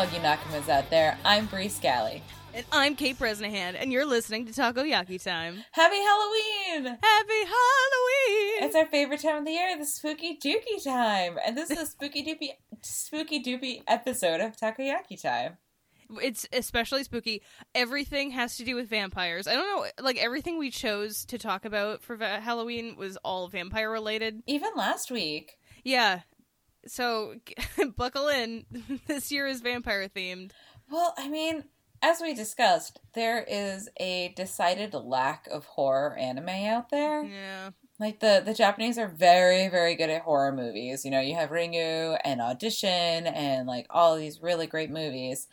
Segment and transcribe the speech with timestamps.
[0.00, 2.22] All you Nakamas out there, I'm Bree Scally.
[2.54, 5.62] And I'm Kate Bresnahan, and you're listening to Takoyaki Time.
[5.72, 6.84] Happy Halloween!
[7.02, 8.64] Happy Halloween!
[8.64, 11.36] It's our favorite time of the year, the spooky dooky time.
[11.44, 12.48] And this is a spooky doopy
[12.80, 15.58] spooky doopy episode of Takoyaki Time.
[16.22, 17.42] It's especially spooky.
[17.74, 19.46] Everything has to do with vampires.
[19.46, 23.48] I don't know, like everything we chose to talk about for va- Halloween was all
[23.48, 24.42] vampire related.
[24.46, 25.58] Even last week.
[25.84, 26.20] Yeah.
[26.86, 27.34] So
[27.96, 28.64] buckle in.
[29.06, 30.52] this year is vampire themed.
[30.90, 31.64] Well, I mean,
[32.02, 37.22] as we discussed, there is a decided lack of horror anime out there.
[37.24, 37.70] Yeah.
[37.98, 41.04] Like the the Japanese are very very good at horror movies.
[41.04, 45.46] You know, you have Ringu and Audition and like all these really great movies,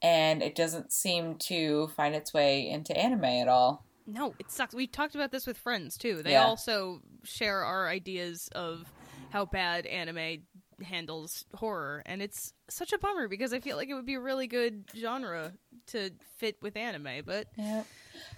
[0.00, 3.84] and it doesn't seem to find its way into anime at all.
[4.06, 4.74] No, it sucks.
[4.74, 6.22] We talked about this with friends too.
[6.22, 6.46] They Yeah.
[6.46, 8.90] also share our ideas of
[9.30, 10.42] how bad anime
[10.84, 14.20] handles horror, and it's such a bummer because I feel like it would be a
[14.20, 15.52] really good genre
[15.88, 17.84] to fit with anime, but Yeah.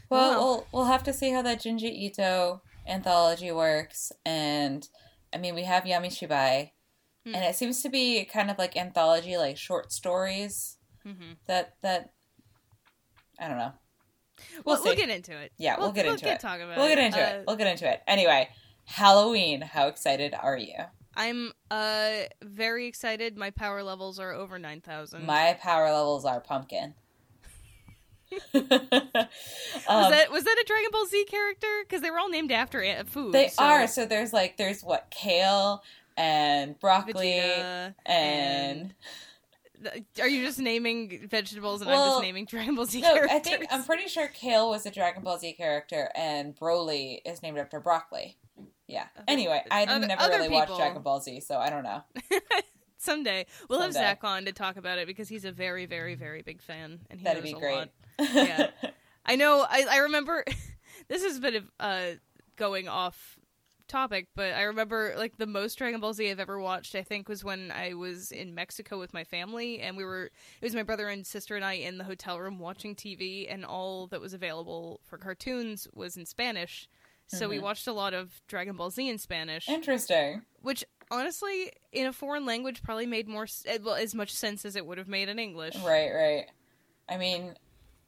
[0.09, 0.39] Well, Wow.
[0.41, 4.89] we'll we'll have to see how that Junji Ito anthology works, and
[5.33, 6.73] I mean we have Yami Shibai,
[7.25, 7.35] Hmm.
[7.35, 11.37] and it seems to be kind of like anthology, like short stories mhm.
[11.47, 12.13] that that
[13.39, 13.73] I don't know.
[14.65, 15.53] We'll, We'll we'll get into it.
[15.59, 16.41] Yeah, we'll, get into it.
[16.41, 17.45] talk about We'll get into Uh, it.
[17.47, 18.03] We'll get into it.
[18.07, 18.49] Anyway,
[18.85, 19.61] Halloween.
[19.63, 20.75] How excited are you?
[21.17, 23.37] I'm uh very excited.
[23.37, 25.27] My power levels are over nine thousand.
[25.27, 26.95] My power levels are pumpkin.
[28.53, 31.69] was Um, that was that a Dragon Ball Z character?
[31.83, 33.33] Because they were all named after a- food.
[33.33, 33.87] they so- are.
[33.87, 35.83] So there's like there's what kale
[36.17, 38.95] and broccoli Vegeta and
[39.83, 43.37] Th- Are you just naming vegetables and I'm just naming Dragon Ball Z no, characters?
[43.37, 47.43] I think I'm pretty sure kale was a Dragon Ball Z character and Broly is
[47.43, 48.37] named after broccoli.
[48.87, 49.05] Yeah.
[49.17, 50.77] Other- Anyway, I other- never other really watched.
[50.77, 52.03] Dragon Ball Z, so I don't know.
[52.99, 56.41] Someday we'll have Zach on to talk about it because he's a very, very, very
[56.43, 57.77] big fan and he That'd knows be a great.
[57.77, 57.89] lot.
[58.35, 58.71] Yeah.
[59.27, 59.65] I know.
[59.69, 60.45] I, I remember.
[61.09, 62.07] this is a bit of uh,
[62.57, 63.39] going off
[63.89, 66.95] topic, but I remember like the most Dragon Ball Z I've ever watched.
[66.95, 70.25] I think was when I was in Mexico with my family, and we were.
[70.27, 73.65] It was my brother and sister and I in the hotel room watching TV, and
[73.67, 76.89] all that was available for cartoons was in Spanish.
[77.27, 77.63] So we Mhm.
[77.63, 80.43] watched a lot of Dragon Ball Z in Spanish, Interesting.
[80.63, 84.77] which honestly, in a foreign language, probably made more eh, well as much sense as
[84.77, 85.77] it would have made in English.
[85.77, 86.47] Right, right.
[87.09, 87.55] I mean,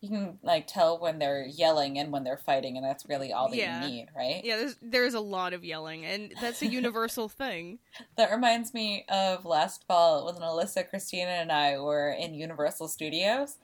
[0.01, 3.49] you can like tell when they're yelling and when they're fighting, and that's really all
[3.49, 3.83] that Yeah.
[3.85, 4.45] you need, right?
[4.45, 7.79] Yeah, there's there's a lot of yelling, and that's a universal thing.
[8.17, 13.57] That reminds me of last fall when Alyssa, Christina, and I were in Universal Studios.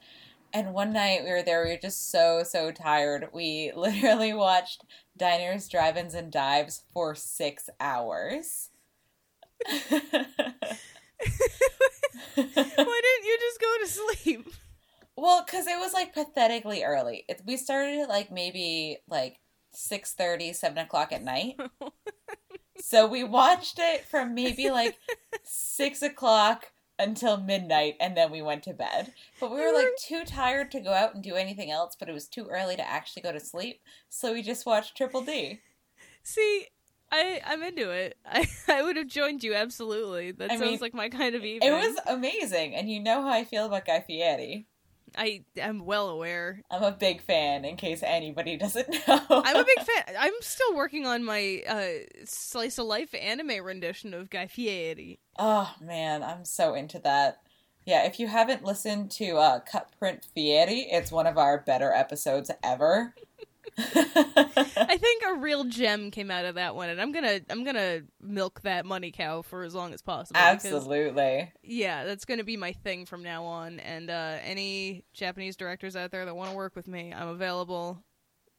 [0.55, 3.29] And one night we were there, we were just so, so tired.
[3.33, 4.85] We literally watched
[5.17, 8.71] Diners, Drive Ins, and Dives for six hours.
[9.69, 9.81] Why
[12.35, 14.49] didn't you just go to sleep?
[15.17, 17.25] well, because it was like pathetically early.
[17.29, 19.39] It, we started at like maybe like
[19.73, 21.61] 6 30, 7 o'clock at night.
[22.85, 24.99] So we watched it from maybe like
[25.45, 26.72] six o'clock
[27.03, 29.13] until midnight, and then we went to bed.
[29.41, 32.13] But we were like too tired to go out and do anything else, but it
[32.13, 33.81] was too early to actually go to sleep.
[34.09, 35.61] So we just watched Triple D.
[36.23, 36.67] See,
[37.11, 38.17] I I'm into it.
[38.27, 40.33] I I would have joined you absolutely.
[40.33, 41.73] That I sounds mean, like my kind of evening.
[41.73, 44.67] It was amazing, and you know how I feel about Guy Fieri.
[45.17, 46.61] I am well aware.
[46.71, 49.21] I'm a big fan, in case anybody doesn't know.
[49.29, 50.15] I'm a big fan.
[50.19, 51.89] I'm still working on my uh,
[52.25, 55.19] slice of life anime rendition of Guy Fieri.
[55.39, 57.39] oh man, I'm so into that.
[57.85, 61.93] Yeah, if you haven't listened to uh, Cut Print Fieri, it's one of our better
[61.93, 63.13] episodes ever.
[63.79, 68.03] I think a real gem came out of that one, and I'm gonna I'm gonna
[68.21, 70.39] milk that money cow for as long as possible.
[70.53, 71.53] because- Absolutely.
[71.63, 73.81] Yeah, that's to be my thing from now on.
[73.81, 78.03] And uh, any Japanese directors out there that want to work with me, I'm available.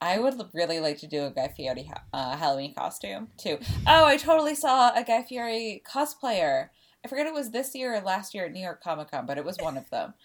[0.02, 3.58] I would really like to do a Guy Fieri ha- uh, Halloween costume too.
[3.88, 6.70] Oh, I totally saw a Guy Fieri cosplayer.
[7.06, 9.38] I forget it was this year or last year at New York Comic Con, but
[9.38, 10.14] it was one of them.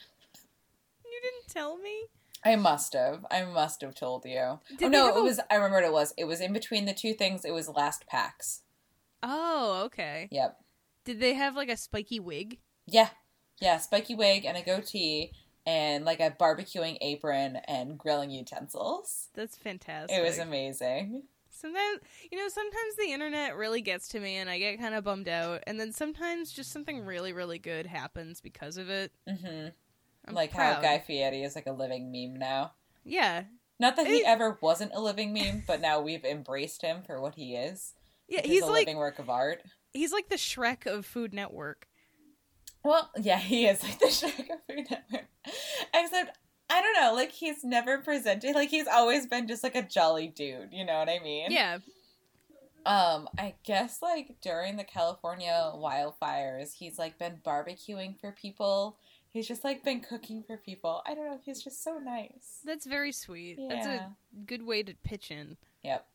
[1.05, 2.05] You didn't tell me?
[2.45, 3.27] I must have.
[3.31, 4.61] I must have told you.
[4.77, 5.41] Did oh no, have it a- was.
[5.51, 6.15] I remember it was.
[6.17, 7.45] It was in between the two things.
[7.45, 8.63] It was Last PAX.
[9.23, 10.29] Oh, okay.
[10.31, 10.57] Yep.
[11.05, 12.59] Did they have like a spiky wig?
[12.87, 13.09] Yeah.
[13.61, 13.79] Yeah.
[13.79, 15.33] Spiky wig and a goatee
[15.67, 19.29] and like a barbecuing apron and grilling utensils.
[19.35, 20.17] That's fantastic.
[20.17, 21.23] It was amazing.
[21.51, 21.99] Sometimes,
[22.31, 25.29] you know, sometimes the internet really gets to me and I get kind of bummed
[25.29, 25.65] out.
[25.67, 29.11] And then sometimes just something really, really good happens because of it.
[29.29, 29.69] hmm
[30.29, 30.77] I'm Like proud.
[30.77, 32.73] how Guy Fieri is like a living meme now.
[33.05, 33.45] Yeah.
[33.81, 37.21] Not that he It- ever wasn't a living meme, but now we've embraced him for
[37.21, 37.95] what he is.
[38.31, 39.63] Yeah, he's a like living work of art.
[39.95, 41.89] he's like the Shrek of Food Network.
[42.85, 45.29] Well, yeah, he is like the Shrek of Food Network.
[45.95, 46.37] Except,
[46.69, 50.27] I don't know, like he's never presented like he's always been just like a jolly
[50.29, 50.75] dude.
[50.75, 51.51] You know what I mean?
[51.51, 51.79] Yeah.
[52.85, 58.99] Um, I guess like during the California wildfires, he's like been barbecuing for people.
[59.31, 61.03] He's just like been cooking for people.
[61.07, 61.39] I don't know.
[61.45, 62.61] He's just so nice.
[62.65, 63.59] That's very sweet.
[63.69, 64.07] That's Yeah.
[64.09, 66.07] a good way to pitch in Yep.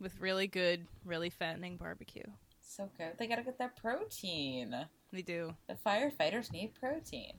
[0.00, 2.24] with really good, really fattening barbecue.
[2.60, 3.16] So good.
[3.18, 4.74] They gotta get that protein.
[5.12, 5.54] They do.
[5.68, 7.32] The firefighters need protein.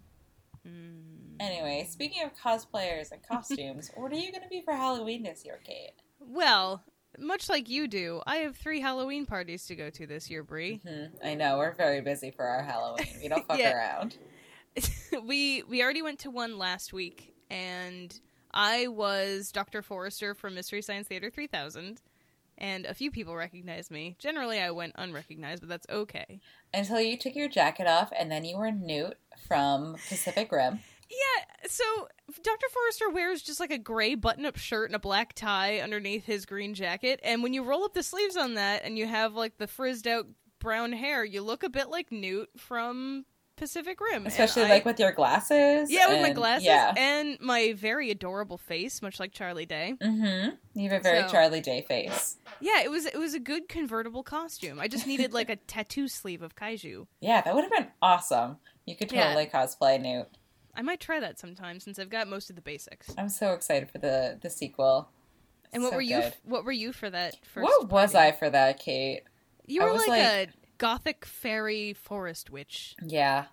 [0.65, 1.35] Mm.
[1.39, 5.59] Anyway, speaking of cosplayers and costumes, what are you gonna be for Halloween this year,
[5.63, 5.91] Kate?
[6.19, 6.83] Well,
[7.19, 10.81] much like you do, I have three Halloween parties to go to this year, Bree.
[10.87, 13.07] Hmm, I know we're very busy for our Halloween.
[13.21, 13.73] We don't fuck Yeah.
[13.75, 14.17] around.
[15.25, 18.17] we we already went to one last week, and
[18.51, 19.81] I was Dr.
[19.81, 22.01] Forrester from Mystery Science Theater 3000,
[22.57, 24.15] and a few people recognized me.
[24.19, 26.39] Generally, I went unrecognized, but that's okay.
[26.73, 30.79] Until you took your jacket off, and then you were Newt from Pacific Rim.
[31.09, 31.83] Yeah, so
[32.43, 32.67] Dr.
[32.69, 36.45] Forrester wears just like a gray button up shirt and a black tie underneath his
[36.45, 37.21] green jacket.
[37.23, 40.05] And when you roll up the sleeves on that and you have like the frizzed
[40.05, 40.27] out
[40.59, 43.25] brown hair, you look a bit like Newt from
[43.57, 44.17] Pacific Rim.
[44.17, 45.91] And Especially I- like with your glasses.
[45.91, 46.93] Yeah, with my glasses Yeah.
[46.95, 49.95] and my very adorable face, much like Charlie Day.
[50.01, 50.55] Mm-hmm.
[50.79, 52.37] You have a very So- Charlie Day face.
[52.61, 54.79] Yeah, it was it was a good convertible costume.
[54.79, 57.07] I just needed like a tattoo sleeve of kaiju.
[57.19, 58.57] Yeah, that would have been awesome.
[58.85, 59.25] You could Yeah.
[59.25, 60.27] totally cosplay Newt.
[60.75, 63.13] I might try that sometime since I've got most of the basics.
[63.17, 65.09] I'm so excited for the the sequel.
[65.73, 66.33] And what So were you good.
[66.43, 68.29] what were you for that first What was party?
[68.29, 69.23] I for that, Kate?
[69.65, 70.47] You were like, like- a
[70.77, 72.95] gothic fairy forest witch.
[73.05, 73.45] Yeah.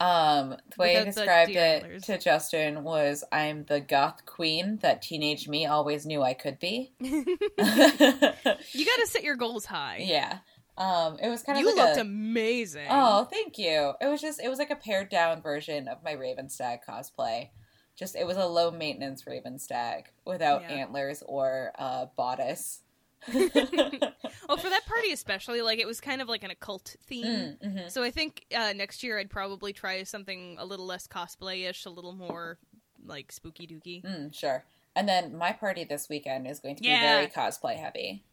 [0.00, 2.02] Um, the way I Without the described it antlers.
[2.04, 6.92] to Justin was I'm the goth queen that teenage me always knew I could be.
[7.00, 9.98] you got to set your goals high.
[10.04, 10.38] yeah.
[10.76, 12.88] Um, it was kind of you like looked a, amazing.
[12.90, 13.92] Oh, thank you.
[14.00, 17.50] It was just it was like a pared down version of my Raven Stag cosplay.
[17.96, 20.70] Just it was a low maintenance Raven Stag without Yeah.
[20.72, 22.80] antlers or uh bodice.
[23.34, 27.24] well, for that party especially, like it was kind of like an occult theme.
[27.24, 27.90] Mm, mhm.
[27.90, 31.90] So I think uh, next year I'd probably try something a little less cosplay-ish, a
[31.90, 32.58] little more
[33.04, 34.04] like spooky dooky.
[34.04, 34.64] Mm, sure.
[34.96, 37.16] And then my party this weekend is going to be Yeah.
[37.16, 38.24] very cosplay heavy.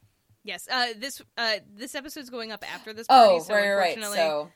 [0.44, 0.68] Yes.
[0.72, 3.36] Uh, this uh, this episode's going up after this party.
[3.36, 4.50] Oh, so right, right, So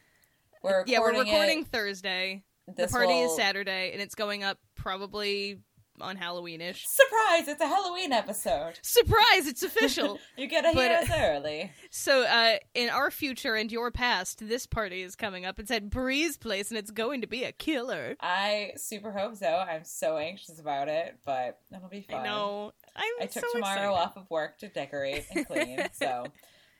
[0.64, 1.68] we're recording yeah, we're recording It.
[1.68, 2.44] Thursday.
[2.68, 3.32] This the party will...
[3.32, 5.60] is Saturday, and it's going up probably
[6.01, 6.86] on Halloweenish.
[6.86, 7.47] Surprise!
[7.47, 8.80] It's a Halloween episode.
[8.81, 9.47] Surprise!
[9.47, 10.19] It's official.
[10.38, 11.71] You get to hear us early.
[11.89, 15.59] So, uh, in our future and your past, this party is coming up.
[15.59, 18.15] It's at Bree's place, and it's going to be a killer.
[18.21, 19.47] I super hope so.
[19.47, 22.21] I'm so anxious about it, but it'll be fun.
[22.21, 22.74] I know.
[22.95, 23.94] I'm I took so tomorrow excited.
[23.94, 26.25] off of work to decorate and clean, so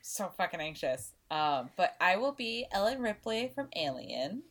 [0.02, 1.14] so fucking anxious.
[1.32, 4.44] Um, but I will be Ellen Ripley from Alien.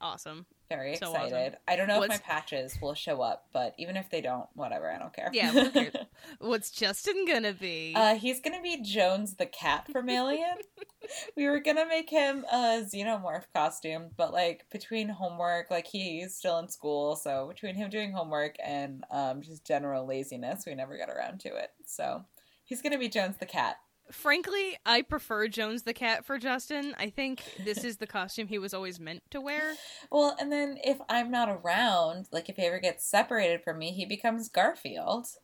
[0.00, 0.46] Awesome.
[0.70, 1.34] Very So excited.
[1.34, 1.54] awesome.
[1.66, 4.46] I don't know What's- if my patches will show up, but even if they don't,
[4.54, 4.88] whatever.
[4.90, 5.28] I don't care.
[5.32, 5.68] Yeah.
[6.38, 7.92] What's Justin gonna be?
[7.96, 10.58] Uh, he's gonna be Jones the cat from Alien.
[11.36, 16.58] we were gonna make him a xenomorph costume, but like between homework, like he's still
[16.60, 21.10] in school, so between him doing homework and um, just general laziness, we never got
[21.10, 21.70] around to it.
[21.84, 22.24] So
[22.62, 23.78] he's gonna be Jones the cat.
[24.10, 26.94] Frankly, I prefer Jones the cat for Justin.
[26.98, 29.74] I think this is the costume he was always meant to wear.
[30.10, 33.92] Well, and then if I'm not around, like if he ever gets separated from me,
[33.92, 35.26] he becomes Garfield.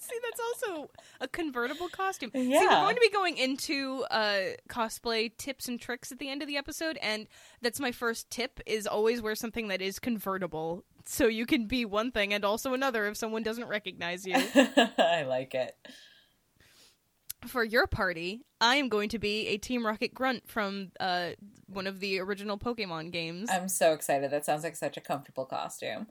[0.00, 0.90] See, that's also
[1.20, 2.30] a convertible costume.
[2.32, 2.60] See, Yeah.
[2.62, 4.40] we're going to be going into uh,
[4.70, 7.26] cosplay tips and tricks at the end of the episode, and
[7.60, 11.84] that's my first tip: is always wear something that is convertible, so you can be
[11.84, 14.36] one thing and also another if someone doesn't recognize you.
[14.98, 15.76] I like it.
[17.48, 21.30] For your party, I am going to be a Team Rocket Grunt from uh,
[21.66, 23.48] one of the original Pokemon games.
[23.50, 24.30] I'm so excited.
[24.30, 26.08] That sounds like such a comfortable costume.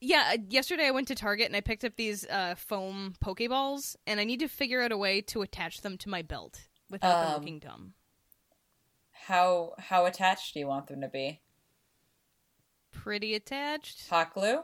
[0.00, 3.94] Yeah, uh, yesterday I went to Target and I picked up these uh, foam Pokeballs,
[4.06, 7.22] and I need to figure out a way to attach them to my belt without
[7.22, 7.94] them Um, looking dumb.
[9.12, 11.40] How how attached do you want them to be?
[12.90, 14.08] Pretty attached.
[14.10, 14.62] Hot glue?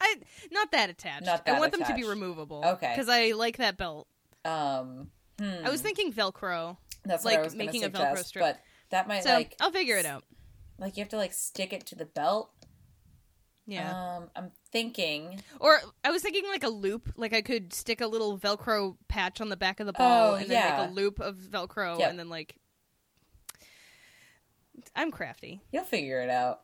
[0.00, 0.16] I
[0.50, 1.24] not that attached.
[1.26, 2.64] Not that I want them to be removable.
[2.66, 2.90] Okay.
[2.92, 4.08] because I like that belt.
[4.44, 5.64] Um, hmm.
[5.64, 8.44] I was thinking Velcro, that's like what I was making gonna a Velcro suggest, strip.
[8.44, 8.60] but
[8.90, 10.24] that might so like I'll figure it out.
[10.78, 12.50] like you have to like stick it to the belt.
[13.66, 14.16] Yeah.
[14.16, 15.40] Um, I'm thinking.
[15.58, 19.40] or I was thinking like a loop, like I could stick a little Velcro patch
[19.40, 20.80] on the back of the ball, Oh, and then yeah.
[20.82, 22.10] make a loop of Velcro, Yep.
[22.10, 22.56] and then like.
[24.94, 25.62] I'm crafty.
[25.72, 26.60] You'll figure it out.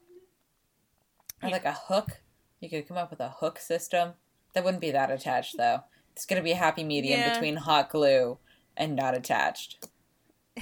[1.42, 1.54] Or Yeah.
[1.54, 2.20] like a hook.
[2.60, 4.12] You could come up with a hook system.
[4.52, 5.84] That wouldn't be that attached though.
[6.20, 7.32] It's gonna be a happy medium Yeah.
[7.32, 8.36] between hot glue
[8.76, 9.86] and not attached.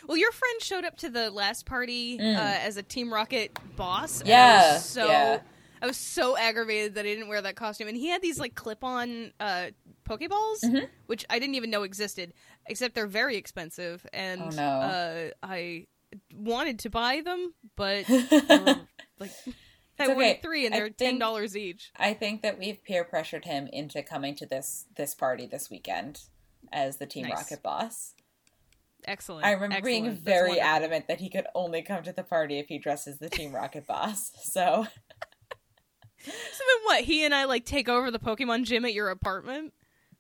[0.06, 2.36] Well, your friend showed up to the last party Mm.
[2.36, 4.22] uh, as a Team Rocket boss.
[4.26, 5.40] Yeah, so yeah.
[5.82, 8.54] I was so aggravated that I didn't wear that costume, and he had these like
[8.54, 9.68] clip-on uh,
[10.06, 10.90] Pokeballs, Mhm.
[11.06, 12.34] which I didn't even know existed.
[12.66, 14.62] Except they're very expensive, and Oh, no.
[14.62, 15.88] uh, I
[16.36, 18.82] wanted to buy them, but were,
[19.20, 19.32] like
[20.00, 20.14] I okay.
[20.14, 21.92] wanted three, and they're ten dollars each.
[21.96, 26.22] I think that we've peer pressured him into coming to this this party this weekend
[26.72, 27.34] as the Team Nice.
[27.34, 28.14] Rocket boss.
[29.06, 29.46] Excellent.
[29.46, 30.26] I remember being Excellent.
[30.26, 33.30] That's very adamant that he could only come to the party if he dresses the
[33.30, 34.32] Team Rocket boss.
[34.44, 34.88] So
[36.26, 37.04] So then, what?
[37.04, 39.74] He and I like take over the Pokemon gym at your apartment.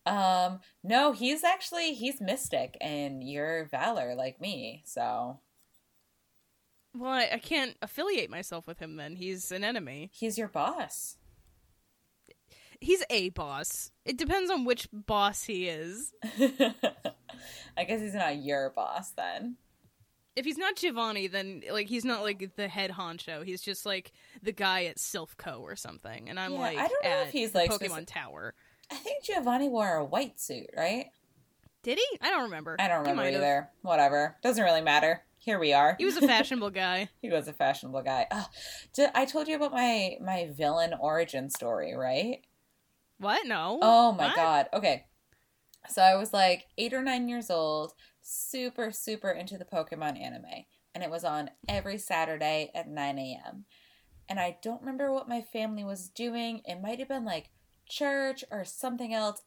[0.05, 4.83] Um, no, he's actually he's Mystic and you're Valor like me.
[4.85, 5.39] So
[6.95, 8.95] Well, I, I can't affiliate myself with him.
[8.97, 10.09] Then he's an enemy.
[10.13, 11.17] he's your boss.
[12.79, 13.91] He's a boss.
[14.03, 16.11] It depends on which boss he is.
[17.77, 19.55] I guess he's not your boss then.
[20.35, 23.45] If he's not Giovanni, then like he's not like the head honcho.
[23.45, 26.27] He's just like the guy at Silph Co or something.
[26.29, 28.53] And I'm Yeah, like, I don't know if he's, like, Pokemon speci- Tower.
[28.91, 31.05] I think Giovanni wore a white suit, right?
[31.83, 32.17] Did he?
[32.21, 32.75] I don't remember.
[32.79, 33.69] I don't remember either.
[33.81, 34.35] Whatever.
[34.43, 35.23] Doesn't really matter.
[35.43, 35.95] Here we are.
[35.97, 37.09] He was a fashionable guy.
[37.21, 38.27] he was a fashionable guy.
[38.93, 42.41] Did, I told you about my my villain origin story, right?
[43.19, 43.45] What?
[43.45, 43.79] No.
[43.81, 44.35] Oh my What?
[44.35, 44.65] god.
[44.73, 45.05] Okay.
[45.89, 50.65] So I was like eight or nine years old, super, super into the Pokemon anime.
[50.95, 53.65] And it was on every Saturday at 9 a.m.
[54.29, 56.61] And I don't remember what my family was doing.
[56.65, 57.49] It might have been like
[57.89, 59.41] church or something else,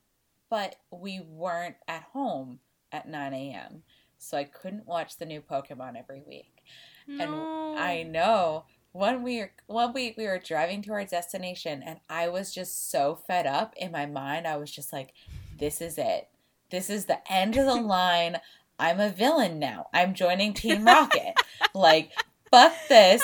[0.51, 2.59] but we weren't at home
[2.93, 3.83] at 9 a.m.
[4.19, 6.63] So I couldn't watch the new Pokemon every week.
[7.07, 7.77] No.
[7.77, 8.65] I know.
[8.93, 13.15] One week, one week we were driving to our destination, and I was just so
[13.27, 14.47] fed up in my mind.
[14.47, 15.13] I was just like,
[15.59, 16.29] "This is it.
[16.71, 18.39] This is the end of the line.
[18.79, 19.87] I'm a villain now.
[19.93, 21.35] I'm joining Team Rocket.
[21.75, 22.11] like,
[22.51, 23.23] fuck this.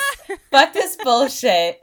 [0.51, 1.81] Fuck this bullshit.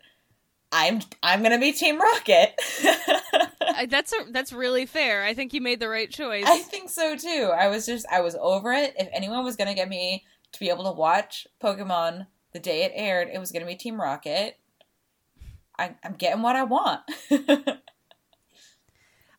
[0.72, 2.54] I'm I'm gonna be Team Rocket."
[3.86, 5.22] That's a, that's really fair.
[5.24, 6.44] I think you made the right choice.
[6.46, 7.50] I think so too.
[7.54, 8.94] I was just I was over it.
[8.98, 12.92] If anyone was gonna get me to be able to watch Pokemon the day it
[12.94, 14.58] aired, it was gonna be Team Rocket.
[15.78, 17.00] I, I'm getting what I want.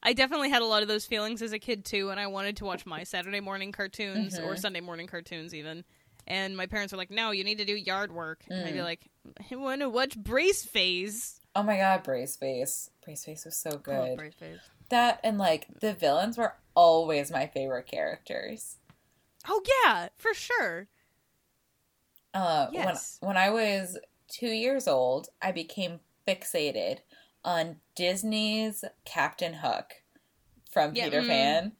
[0.04, 2.58] I definitely had a lot of those feelings as a kid too, and I wanted
[2.58, 4.60] to watch my Saturday morning cartoons or Mhm.
[4.60, 5.84] Sunday morning cartoons even.
[6.26, 8.80] And my parents were like, "No, you need to do yard work." And I'd be
[8.80, 8.84] Mm.
[8.84, 9.02] like,
[9.52, 12.90] "I want to watch Brace Face." Oh my god, Brace Face.
[13.04, 14.18] Brace Face was so good.
[14.18, 14.60] Brace Face.
[14.90, 18.78] That and like the villains were always my favorite characters.
[19.48, 20.88] Oh yeah, for sure.
[22.34, 23.18] Uh, Yes.
[23.20, 27.00] when when I was two years old, I became fixated
[27.44, 30.04] on Disney's Captain Hook
[30.72, 31.28] from Yeah, Peter mm.
[31.28, 31.72] Pan.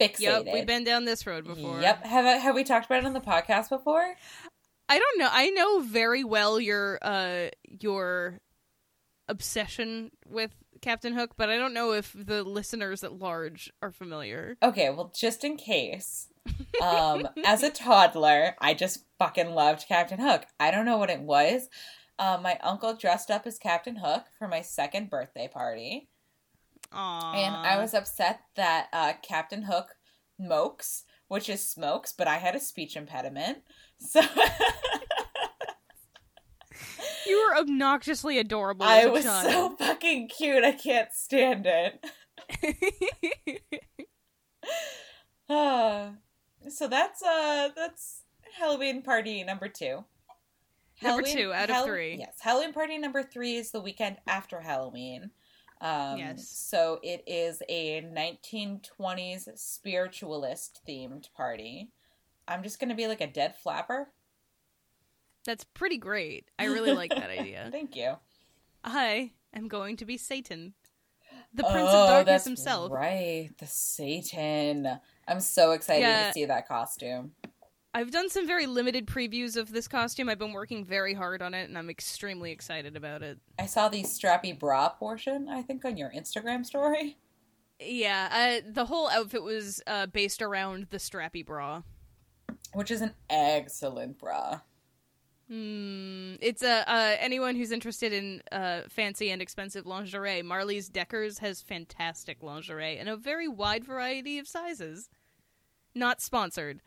[0.00, 0.20] Fixated.
[0.20, 1.80] Yep, we've been down this road before.
[1.80, 2.04] Yep.
[2.04, 4.14] Have I, have we talked about it on the podcast before?
[4.88, 5.28] I don't know.
[5.30, 8.40] I know very well your uh your
[9.28, 14.56] obsession with Captain Hook, but I don't know if the listeners at large are familiar.
[14.62, 16.28] Okay, well, just in case.
[16.82, 20.44] Um, as a toddler, I just fucking loved Captain Hook.
[20.60, 21.68] I don't know what it was.
[22.18, 26.08] Um, my uncle dressed up as Captain Hook for my second birthday party.
[26.92, 27.34] Aww.
[27.34, 29.96] And I was upset that uh, Captain Hook
[30.38, 33.58] mokes, which is smokes, but I had a speech impediment.
[34.00, 34.20] So
[37.26, 38.84] You were obnoxiously adorable.
[38.84, 39.50] I was child.
[39.50, 40.62] so fucking cute.
[40.62, 42.04] I can't stand it.
[45.48, 46.12] Ah.
[46.68, 48.24] so that's uh that's
[48.58, 50.04] Halloween party number two.
[51.02, 52.16] Number two out of three.
[52.18, 55.30] Yes, Halloween party number three is the weekend after Halloween.
[55.80, 56.48] Um, Yes.
[56.48, 61.90] So it is a 1920s spiritualist themed party.
[62.46, 64.08] I'm just gonna be like a dead flapper.
[65.44, 66.50] That's pretty great.
[66.58, 67.68] I really like that idea.
[67.72, 68.14] Thank you.
[68.82, 70.74] I am going to be Satan,
[71.52, 72.92] the Prince Oh, of Darkness that's himself.
[72.92, 74.88] Right, the Satan.
[75.28, 76.26] I'm so excited Yeah.
[76.28, 77.32] to see that costume.
[77.96, 80.28] I've done some very limited previews of this costume.
[80.28, 83.38] I've been working very hard on it, and I'm extremely excited about it.
[83.58, 87.18] I saw the strappy bra portion, I think, on your Instagram story.
[87.78, 91.82] Yeah, uh, the whole outfit was uh, based around the strappy bra.
[92.72, 94.60] Which is an excellent bra.
[95.48, 96.34] Hmm.
[96.40, 100.42] It's a uh, anyone who's interested in uh, fancy and expensive lingerie.
[100.42, 105.10] Marlies Dekkers has fantastic lingerie in a very wide variety of sizes.
[105.94, 106.80] Not sponsored.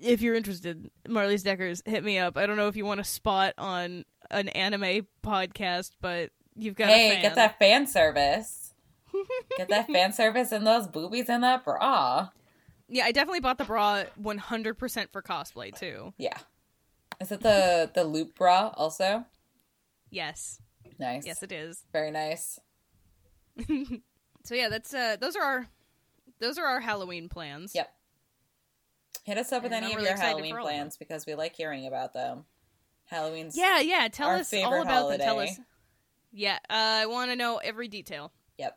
[0.00, 2.36] If you're interested, Marlies Dekkers, hit me up.
[2.36, 6.88] I don't know if you want a spot on an anime podcast, but you've got
[6.88, 8.72] hey, get that fan service.
[9.56, 12.28] get that fan service and those boobies in that bra.
[12.88, 16.14] yeah, I definitely bought the bra 100% for cosplay too.
[16.16, 16.38] Yeah.
[17.20, 19.24] Is it the the loop bra also?
[20.10, 20.60] Yes.
[20.98, 21.26] Nice.
[21.26, 21.84] Yes, it is.
[21.92, 22.58] Very nice.
[24.44, 25.66] So yeah, that's uh those are our
[26.40, 27.74] those are our Halloween plans.
[27.74, 27.92] Yep.
[29.24, 30.78] Hit us up with And any I'm of really your Halloween for all of them.
[30.80, 32.44] plans because we like hearing about them.
[33.06, 35.18] Halloween's Yeah, yeah, tell us all about them.
[35.18, 35.58] Tell us.
[36.32, 38.32] Yeah, uh, I want to know every detail.
[38.58, 38.76] Yep.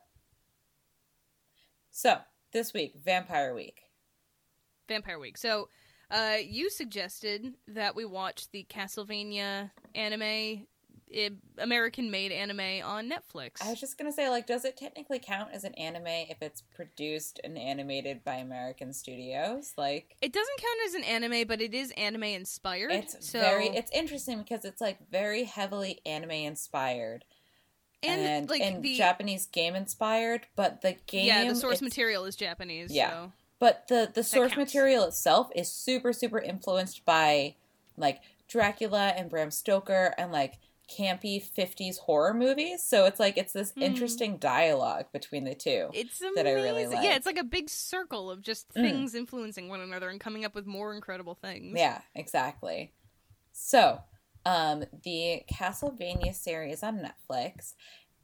[1.92, 2.18] So,
[2.54, 3.82] this week, Vampire Week.
[4.88, 5.38] Vampire Week.
[5.38, 5.68] So,
[6.12, 10.68] uh, you suggested that we watch the Castlevania anime,
[11.14, 13.62] eh, American-made anime on Netflix.
[13.64, 16.62] I was just gonna say, like, does it technically count as an anime if it's
[16.62, 19.74] produced and animated by American studios?
[19.78, 22.92] Like, It doesn't count as an anime, but it is anime inspired.
[22.92, 27.26] it's so, very, it's interesting because it's like very heavily anime inspired
[28.04, 32.26] and, and, like and the Japanese game inspired, but the game, yeah, the source material
[32.26, 32.92] is Japanese.
[32.92, 33.10] Yeah.
[33.10, 37.56] so- But the the source material itself is super super influenced by
[37.96, 40.56] like Dracula and Bram Stoker and like
[40.90, 42.84] campy 50s horror movies.
[42.84, 43.84] So it's like it's this Hmm.
[43.84, 45.90] interesting dialogue between the two.
[45.94, 46.36] It's amazing.
[46.44, 47.04] that I really like.
[47.04, 48.82] Yeah, it's like a big circle of just Mm.
[48.82, 51.78] things influencing one another and coming up with more incredible things.
[51.78, 52.94] Yeah, exactly.
[53.54, 54.02] So,
[54.44, 57.76] um the Castlevania series on Netflix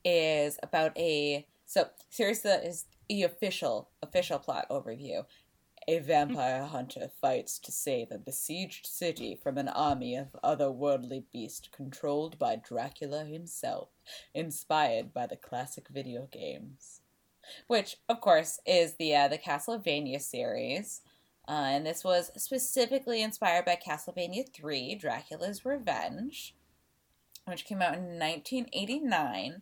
[0.03, 5.25] is about a so that is the official official plot overview.
[5.89, 11.69] A vampire hunter fights to save a besieged city from an army of otherworldly beasts
[11.71, 13.89] controlled by Dracula himself,
[14.33, 17.01] inspired by the classic video games.
[17.67, 21.01] Which, of course, is the uh, the Castlevania series.
[21.47, 26.53] Uh, and this was specifically inspired by Castlevania 3, Dracula's Revenge,
[27.45, 29.61] which came out in 1989.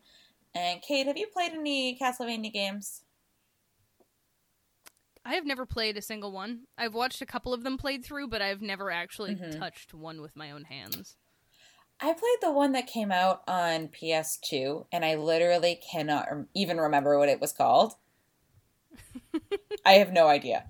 [0.56, 3.04] And Kate, have you played any Castlevania games?
[5.26, 6.62] I have never played a single one.
[6.78, 9.60] I've watched a couple of them played through, but I've never actually Mhm.
[9.60, 11.18] touched one with my own hands.
[12.00, 16.80] I played the one that came out on PS2, and I literally cannot rem- even
[16.80, 17.96] remember what it was called.
[19.86, 20.70] I have no idea.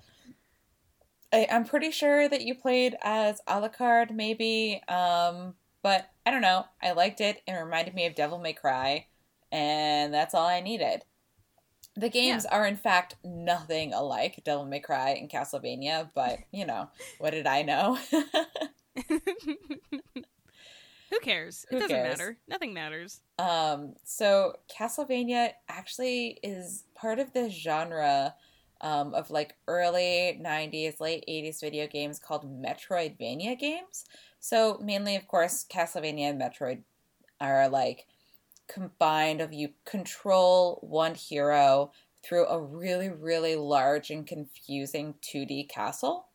[1.33, 6.65] I, I'm pretty sure that you played as Alucard, maybe, um, but I don't know.
[6.81, 7.41] I liked it.
[7.45, 9.07] And it reminded me of Devil May Cry,
[9.55, 11.03] and that's all I needed.
[11.95, 16.89] The games are, in fact, nothing alike Devil May Cry and Castlevania, but, you know,
[17.19, 17.97] what did I know?
[21.09, 21.65] Who cares?
[21.69, 22.17] Who it doesn't cares?
[22.17, 22.37] matter.
[22.49, 23.21] Nothing matters.
[23.39, 28.35] Um, so Castlevania actually is part of this genre
[28.81, 34.03] um, of like early 90s, late 80s video games called Metroidvania games.
[34.41, 36.81] So mainly, of course, Castlevania and Metroid
[37.39, 38.05] are like
[38.67, 41.91] combined of you control one hero
[42.23, 46.28] through a really, really large and confusing 2D castle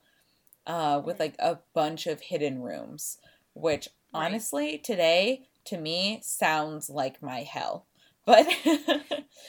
[0.67, 3.19] uh, with like a bunch of hidden rooms,
[3.55, 4.25] which Right.
[4.27, 7.87] honestly, today, to me, sounds like my hell.
[8.27, 8.47] But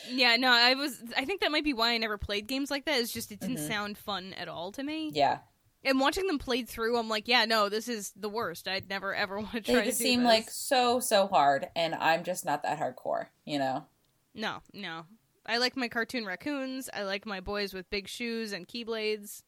[0.09, 1.03] Yeah, no, I was.
[1.15, 2.99] I think that might be why I never played games like that.
[2.99, 3.67] Is just it didn't Mhm.
[3.67, 5.11] sound fun at all to me.
[5.13, 5.39] yeah,
[5.83, 8.67] And watching them played through, I'm like, yeah, no, this is the worst.
[8.67, 10.27] I'd never ever want to try they just do seem this.
[10.27, 13.85] like so, so hard, and I'm just not that hardcore, you know?
[14.33, 15.05] no, no.
[15.43, 16.87] I like my cartoon raccoons.
[16.93, 19.41] I like my boys with big shoes and keyblades.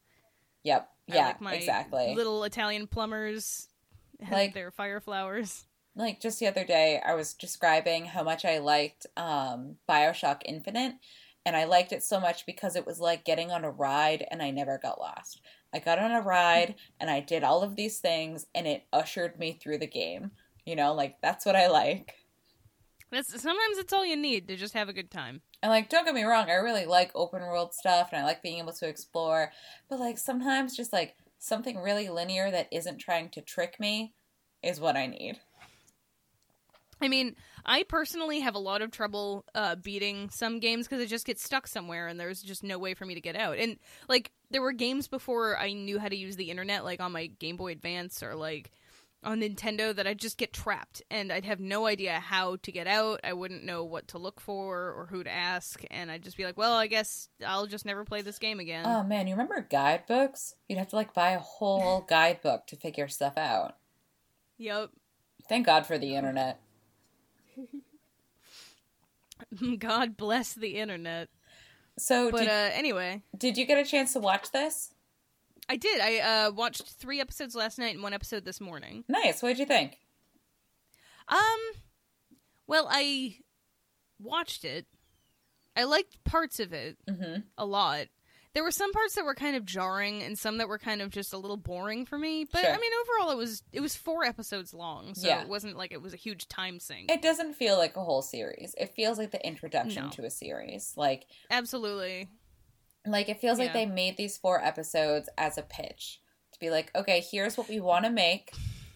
[0.64, 0.90] Yep.
[1.08, 2.16] Yeah, like my exactly.
[2.16, 3.68] little Italian plumbers
[4.32, 5.66] Like- their fire flowers.
[5.96, 10.96] like just the other day i was describing how much i liked um, bioshock infinite
[11.46, 14.42] and i liked it so much because it was like getting on a ride and
[14.42, 15.40] i never got lost
[15.74, 19.38] i got on a ride and i did all of these things and it ushered
[19.40, 20.32] me through the game
[20.66, 22.14] you know like that's what i like
[23.12, 25.42] That's sometimes it's all you need to just have a good time.
[25.62, 28.42] and like don't get me wrong i really like open world stuff and i like
[28.42, 29.52] being able to explore
[29.90, 34.14] but like sometimes just like something really linear that isn't trying to trick me
[34.62, 35.40] is what i need
[37.04, 41.08] I mean, I personally have a lot of trouble uh, beating some games because it
[41.08, 43.58] just gets stuck somewhere and there's just no way for me to get out.
[43.58, 47.12] And like, there were games before I knew how to use the internet, like on
[47.12, 48.72] my Game Boy Advance or like
[49.24, 52.88] on Nintendo, that I'd just get trapped and I'd have no idea how to get
[52.88, 53.20] out.
[53.24, 56.46] I wouldn't know what to look for or who to ask, and I'd just be
[56.46, 59.60] like, "Well, I guess I'll just never play this game again." Oh man, you remember
[59.62, 60.56] guidebooks?
[60.70, 63.76] You'd have to like buy a whole guidebook to figure stuff out.
[64.58, 64.92] yep.
[65.50, 66.62] Thank God for the internet.
[69.80, 71.30] God bless the internet.
[71.98, 74.94] So, But did, uh, anyway, did you get a chance to watch this?
[75.70, 76.02] I did.
[76.02, 79.04] I uh, watched three episodes last night and one episode this morning.
[79.08, 79.42] Nice.
[79.42, 79.98] What did you think?
[81.28, 81.38] Um,
[82.68, 83.38] well, I
[84.20, 84.88] watched it.
[85.76, 87.42] I liked parts of it Mm-hmm.
[87.58, 88.08] a lot.
[88.54, 91.10] There were some parts that were kind of jarring and some that were kind of
[91.10, 92.46] just a little boring for me.
[92.52, 92.70] But Sure.
[92.74, 95.42] I mean, overall, it was it was four episodes long, so Yeah.
[95.42, 97.10] it wasn't like it was a huge time sink.
[97.12, 98.76] It doesn't feel like a whole series.
[98.78, 100.10] It feels like the introduction No.
[100.12, 100.94] to a series.
[100.96, 102.30] Like Absolutely.
[103.06, 106.92] like it feels like they made these four episodes as a pitch to be like,
[106.96, 108.52] okay, here's what we want to make.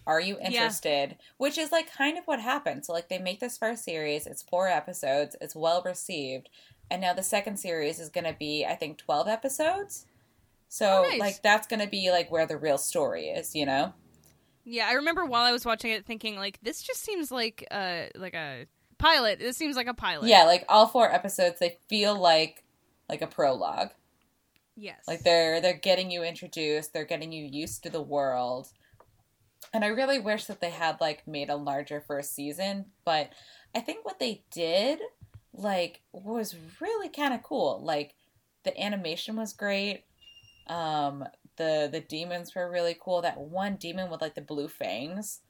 [0.05, 1.17] Are you interested?
[1.37, 2.85] Which is like kind of what happened.
[2.85, 6.47] So like they make this first series, it's four episodes, it's well received,
[6.89, 10.05] and now the second series is going to be I think 12 episodes.
[10.69, 11.19] So Oh, nice.
[11.19, 13.93] like that's going to be like where the real story is, you know?
[14.65, 18.09] Yeah, I remember while I was watching it thinking like this just seems like a,
[18.15, 18.65] like a
[18.97, 19.39] pilot.
[19.39, 20.27] This seems like a pilot.
[20.27, 22.63] Yeah, like all four episodes they feel like
[23.09, 23.91] like a prologue.
[24.75, 25.03] Yes.
[25.07, 28.67] Like they're they're getting you introduced, they're getting you used to the world.
[29.73, 33.31] And I really wish that they had like made a larger first season, but
[33.75, 34.99] I think what they did
[35.57, 37.81] like was really kind of cool.
[37.83, 38.13] Like
[38.63, 40.03] the animation was great.
[40.67, 41.25] Um
[41.57, 43.21] the the demons were really cool.
[43.21, 45.41] That one demon with like the blue fangs.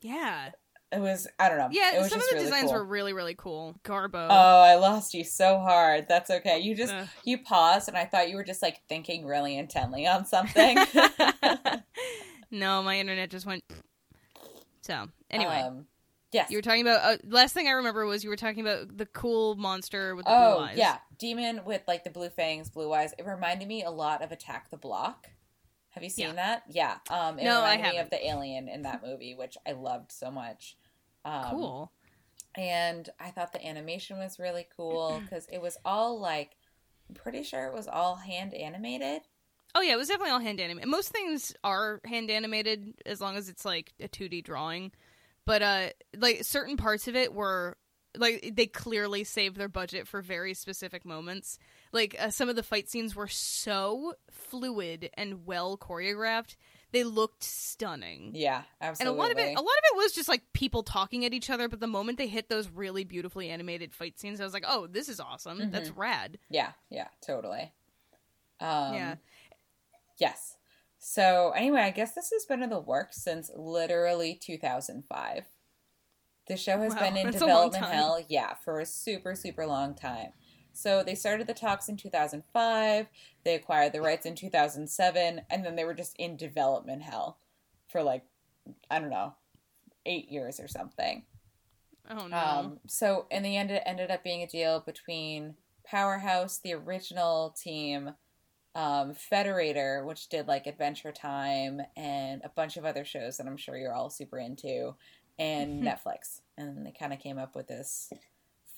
[0.00, 0.50] Yeah.
[0.92, 1.68] It was I don't know.
[1.72, 2.74] Yeah, it was some of the really designs cool.
[2.74, 3.74] were really really cool.
[3.82, 4.26] Garbo.
[4.30, 6.06] Oh, I lost you so hard.
[6.08, 6.58] That's okay.
[6.58, 7.08] You just Ugh.
[7.24, 10.76] you paused and I thought you were just like thinking really intently on something.
[12.50, 13.64] no, my internet just went.
[14.82, 15.86] So anyway, Um,
[16.32, 16.50] yes.
[16.50, 17.00] you were talking about.
[17.02, 20.32] Uh, last thing I remember was you were talking about the cool monster with the
[20.32, 20.76] oh, blue eyes.
[20.76, 20.98] yeah.
[21.18, 23.14] Demon with like the blue fangs, blue eyes.
[23.18, 25.28] It reminded me a lot of Attack the Block.
[25.90, 26.32] Have you seen Yeah.
[26.32, 26.62] that?
[26.68, 26.96] Yeah.
[27.10, 30.10] Um, it No, I reminded me of the alien in that movie, which I loved
[30.10, 30.76] so much.
[31.24, 31.92] Um, Cool.
[32.54, 36.56] And I thought the animation was really cool because it was all like,
[37.08, 39.22] I'm pretty sure it was all hand animated.
[39.74, 40.90] Oh yeah, it was definitely all hand animated.
[40.90, 44.92] Most things are hand animated as long as it's like a 2D drawing.
[45.44, 47.76] But uh like certain parts of it were
[48.16, 51.58] like they clearly saved their budget for very specific moments.
[51.92, 56.56] Like uh, some of the fight scenes were so fluid and well choreographed.
[56.92, 58.32] They looked stunning.
[58.34, 60.82] Yeah, absolutely And a lot of it a lot of it was just like people
[60.82, 64.40] talking at each other, but the moment they hit those really beautifully animated fight scenes,
[64.40, 65.70] I was like, "Oh, this is awesome.
[65.70, 67.72] That's rad." Yeah, yeah, totally.
[68.60, 69.14] Um, Yeah.
[70.18, 70.56] Yes.
[71.04, 75.46] So anyway, I guess this has been in the works since literally 2005.
[76.48, 79.34] The show has Wow, been in that's a long development hell, yeah, for a super
[79.34, 80.32] super long time.
[80.72, 83.08] So they started the talks in 2005.
[83.44, 87.38] They acquired the rights in 2007, and then they were just in development hell
[87.88, 88.24] for like
[88.90, 89.34] I don't know,
[90.06, 91.24] eight years or something.
[92.10, 92.36] Oh no.
[92.36, 97.50] Um, so in the end, it ended up being a deal between Powerhouse, the original
[97.50, 98.14] team,
[98.74, 103.56] um, Frederator, which did like Adventure Time and a bunch of other shows that I'm
[103.56, 104.94] sure you're all super into,
[105.38, 106.40] and Netflix.
[106.56, 108.12] And they kind of came up with this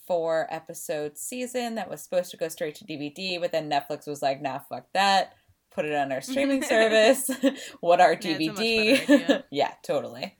[0.06, 4.22] four episode season that was supposed to go straight to DVD, but then Netflix was
[4.22, 5.34] like, nah, fuck that.
[5.70, 7.30] Put it on our streaming service.
[7.80, 9.10] what our Yeah, it's a much DVD?
[9.10, 9.44] idea.
[9.50, 10.36] yeah, totally.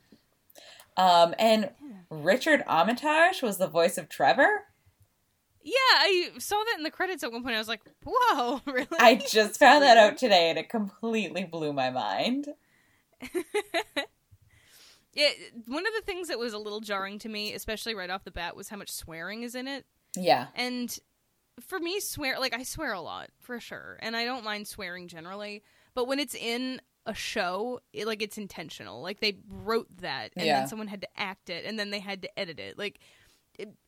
[0.97, 1.71] Um, and
[2.11, 4.65] Richard Armitage was the voice of Trevor.
[5.67, 7.55] Yeah, I saw that in the credits at one point.
[7.55, 11.73] I was like, "Whoa, really?" I just found that out today and it completely blew
[11.73, 12.49] my mind.
[15.17, 15.29] Yeah,
[15.69, 18.33] one of the things that was a little jarring to me, especially right off the
[18.33, 19.87] bat, was how much swearing is in it.
[20.17, 20.49] Yeah.
[20.57, 20.99] And
[21.61, 25.07] for me, swear like I swear a lot for sure, and I don't mind swearing
[25.07, 25.63] generally.
[25.95, 29.03] But when it's in a show, it, like it's intentional.
[29.03, 30.59] Like they wrote that, and Yeah.
[30.61, 32.77] then someone had to act it, and then they had to edit it.
[32.77, 33.01] Like it,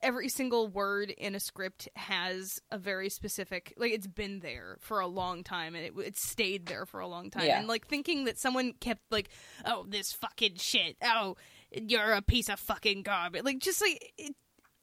[0.03, 5.01] every single word in a script has a very specific like it's been there for
[5.01, 7.47] a long time and it, it stayed there for a long time.
[7.47, 7.59] Yeah.
[7.59, 9.29] and like thinking that someone kept like
[9.65, 11.37] oh this fucking shit oh
[11.73, 14.35] you're a piece of fucking garbage like just like it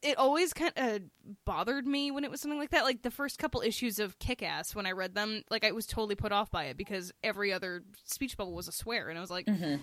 [0.02, 1.00] it always kind of
[1.46, 2.84] bothered me when it was something like that.
[2.84, 6.14] Like the first couple issues of kick-ass when i read them like i was totally
[6.14, 9.30] put off by it because every other speech bubble was a swear and i was
[9.30, 9.76] like hmm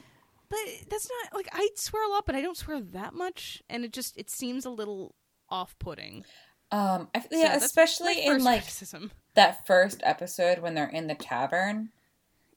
[0.51, 0.59] but
[0.89, 3.91] that's not like I swear a lot, but I don't swear that much, and it
[3.93, 5.15] just it seems a little
[5.49, 6.23] off-putting.
[6.71, 9.11] Um, I, So yeah, that's especially in like criticism.
[9.33, 11.89] that first episode when they're in the tavern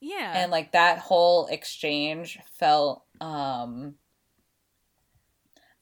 [0.01, 3.95] Yeah, and like that whole exchange felt um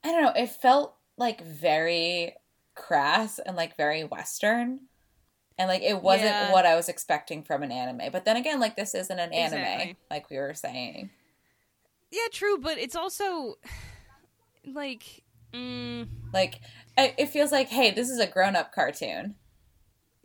[0.05, 2.35] I don't know, it felt like very
[2.75, 4.81] crass and like very western.
[5.59, 6.53] And like it wasn't Yeah.
[6.53, 8.11] what I was expecting from an anime.
[8.11, 9.96] But then again, like this isn't an anime, Exactly.
[10.11, 11.11] like we were saying.
[12.12, 13.57] Yeah, true, but it's also
[14.66, 15.22] like,
[15.53, 16.61] mm, Like
[16.96, 19.35] it feels like, hey, this is a grown up cartoon.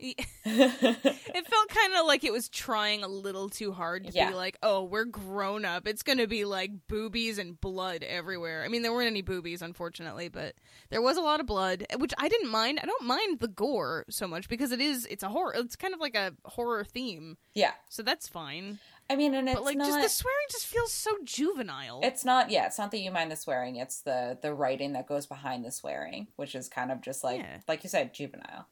[0.00, 4.28] it felt kind of like it was trying a little too hard to Yeah.
[4.30, 5.88] be like, oh, we're grown up.
[5.88, 8.62] It's going to be like boobies and blood everywhere.
[8.64, 10.54] I mean, there weren't any boobies, unfortunately, but
[10.90, 12.78] there was a lot of blood, which I didn't mind.
[12.80, 15.92] I don't mind the gore so much because it is, it's a horror, it's kind
[15.94, 17.36] of like a horror theme.
[17.54, 17.72] yeah.
[17.90, 18.78] So that's fine.
[19.10, 19.86] I mean, and it's but like, not.
[19.86, 22.00] just the swearing just feels so juvenile.
[22.02, 22.50] It's not.
[22.50, 23.76] Yeah, it's not that you mind the swearing.
[23.76, 27.40] It's the the writing that goes behind the swearing, which is kind of just like,
[27.40, 27.58] Yeah.
[27.66, 28.66] like you said, juvenile.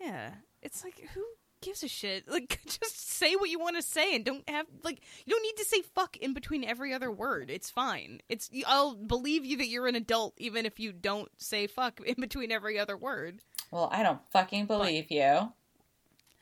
[0.00, 0.30] Yeah.
[0.62, 1.24] It's like who
[1.62, 2.24] gives a shit?
[2.30, 5.56] Like just say what you want to say and don't have like you don't need
[5.56, 7.48] to say fuck in between every other word.
[7.50, 8.20] It's fine.
[8.28, 12.16] It's I'll believe you that you're an adult even if you don't say fuck in
[12.20, 13.40] between every other word.
[13.70, 15.52] Well, I don't fucking believe you.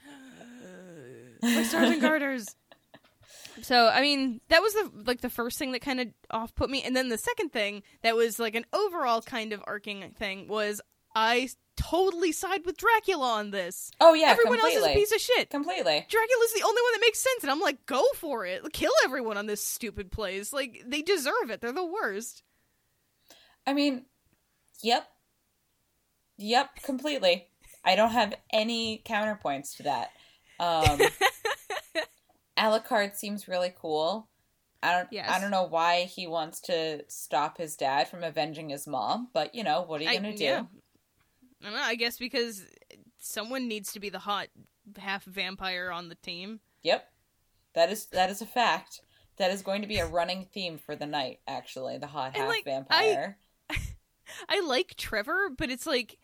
[1.42, 2.56] My stars and garters.
[3.62, 6.70] So I mean, that was the like the first thing that kind of off put
[6.70, 10.48] me, and then the second thing that was like an overall kind of arcing thing
[10.48, 10.80] was
[11.14, 13.90] I totally side with Dracula on this.
[14.00, 14.76] Oh yeah, Everyone completely.
[14.80, 15.50] else is a piece of shit.
[15.50, 16.06] completely.
[16.08, 18.62] Dracula's the only one that makes sense, and I'm like, go for it.
[18.72, 20.52] Kill everyone on this stupid place.
[20.52, 21.60] Like, they deserve it.
[21.60, 22.42] They're the worst.
[23.66, 24.06] I mean,
[24.82, 25.06] yep,
[26.36, 27.46] yep, completely.
[27.84, 30.10] I don't have any counterpoints to that.
[30.60, 31.00] Um,
[32.58, 34.28] Alucard seems really cool.
[34.82, 35.08] I don't.
[35.10, 35.30] Yes.
[35.30, 39.54] I don't know why he wants to stop his dad from avenging his mom, but
[39.54, 40.44] you know what are you gonna do?
[40.44, 40.62] yeah.
[41.62, 41.82] I don't know.
[41.82, 42.62] I guess because
[43.18, 44.48] someone needs to be the hot
[44.98, 46.60] half vampire on the team.
[46.82, 47.08] Yep,
[47.74, 49.00] that is that is a fact.
[49.36, 51.40] That is going to be a running theme for the night.
[51.48, 53.38] Actually, the hot And, half like, I- vampire.
[54.48, 56.18] I like Trevor, but it's like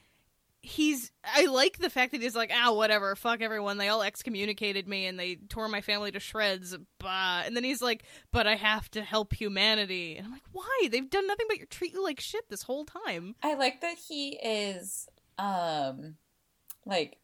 [0.63, 1.11] he's.
[1.25, 3.79] I like the fact that he's like, ah, whatever, fuck everyone.
[3.79, 6.77] They all excommunicated me and they tore my family to shreds.
[6.99, 7.43] Bah.
[7.45, 10.17] And then he's like, but I have to help humanity.
[10.17, 10.89] And I'm like, why?
[10.91, 13.35] They've done nothing but treat you like shit this whole time.
[13.43, 16.17] I like that he is um
[16.87, 17.17] like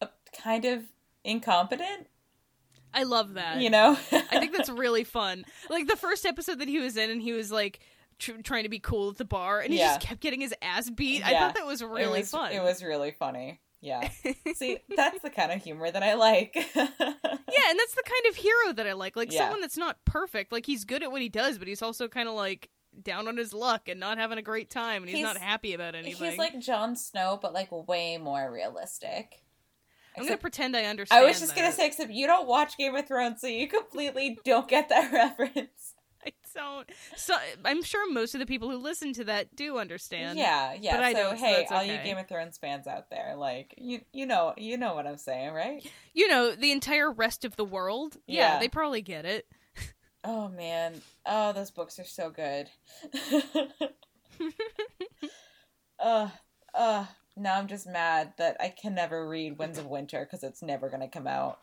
[0.00, 0.08] a,
[0.42, 0.82] kind of
[1.24, 2.08] incompetent,
[2.94, 3.60] I love that.
[3.60, 3.96] you know?
[4.12, 5.44] I think that's really fun.
[5.70, 7.80] Like the first episode that he was in, and he was like
[8.22, 9.94] tr- trying to be cool at the bar, and he Yeah.
[9.94, 11.24] just kept getting his ass beat.
[11.26, 12.52] I thought that was really it was, fun.
[12.52, 13.60] It was really funny.
[13.80, 14.08] Yeah.
[14.54, 16.54] See, that's the kind of humor that I like.
[16.74, 19.16] yeah, and that's the kind of hero that I like.
[19.16, 19.40] Like Yeah.
[19.40, 20.52] someone that's not perfect.
[20.52, 22.70] Like he's good at what he does, but he's also kind of like
[23.02, 25.74] down on his luck and not having a great time, and he's, He's- not happy
[25.74, 26.28] about anything.
[26.30, 29.42] He's like Jon Snow, but like way more realistic.
[30.16, 31.24] I'm gonna pretend I understand.
[31.24, 34.38] I was just gonna say, except you don't watch Game of Thrones, so you completely
[34.44, 35.91] don't get that reference.
[36.26, 36.88] I don't.
[37.16, 40.38] So I'm sure most of the people who listen to that do understand.
[40.38, 40.94] yeah, yeah.
[40.96, 41.98] but I so don't, so hey, that's all you.
[42.04, 45.52] Game of Thrones fans out there, like you, you know, you know what I'm saying,
[45.52, 45.84] right?
[46.14, 48.16] You know, the entire rest of the world.
[48.26, 48.58] Yeah, Yeah.
[48.60, 49.46] they probably get it.
[50.24, 51.02] Oh man.
[51.26, 52.68] Oh, those books are so good.
[55.98, 56.28] uh,
[56.74, 57.06] uh,
[57.36, 60.88] now I'm just mad that I can never read Winds of Winter because it's never
[60.88, 61.58] going to come out.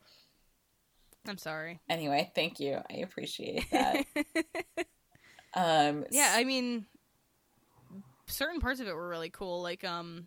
[1.29, 1.79] I'm sorry.
[1.89, 2.79] Anyway, thank you.
[2.89, 4.05] I appreciate that.
[5.53, 6.85] um, Yeah, I mean,
[8.27, 9.61] certain parts of it were really cool.
[9.61, 10.25] Like, um,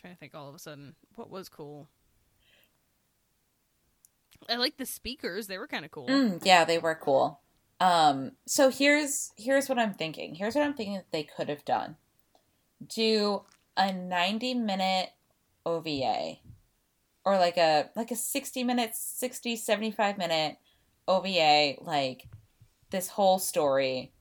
[0.00, 1.88] trying to think all of a sudden, what was cool?
[4.48, 6.08] I like the speakers; they were kind of cool.
[6.08, 7.40] Mm, yeah, they were cool.
[7.80, 10.34] Um, so here's here's what I'm thinking.
[10.34, 11.96] Here's what I'm thinking that they could have done.
[12.86, 13.42] Do
[13.76, 15.10] a 90 minute
[15.64, 16.36] OVA
[17.24, 20.56] or like a like a 60 minute 60 75 minute
[21.08, 22.28] OVA like
[22.90, 24.12] this whole story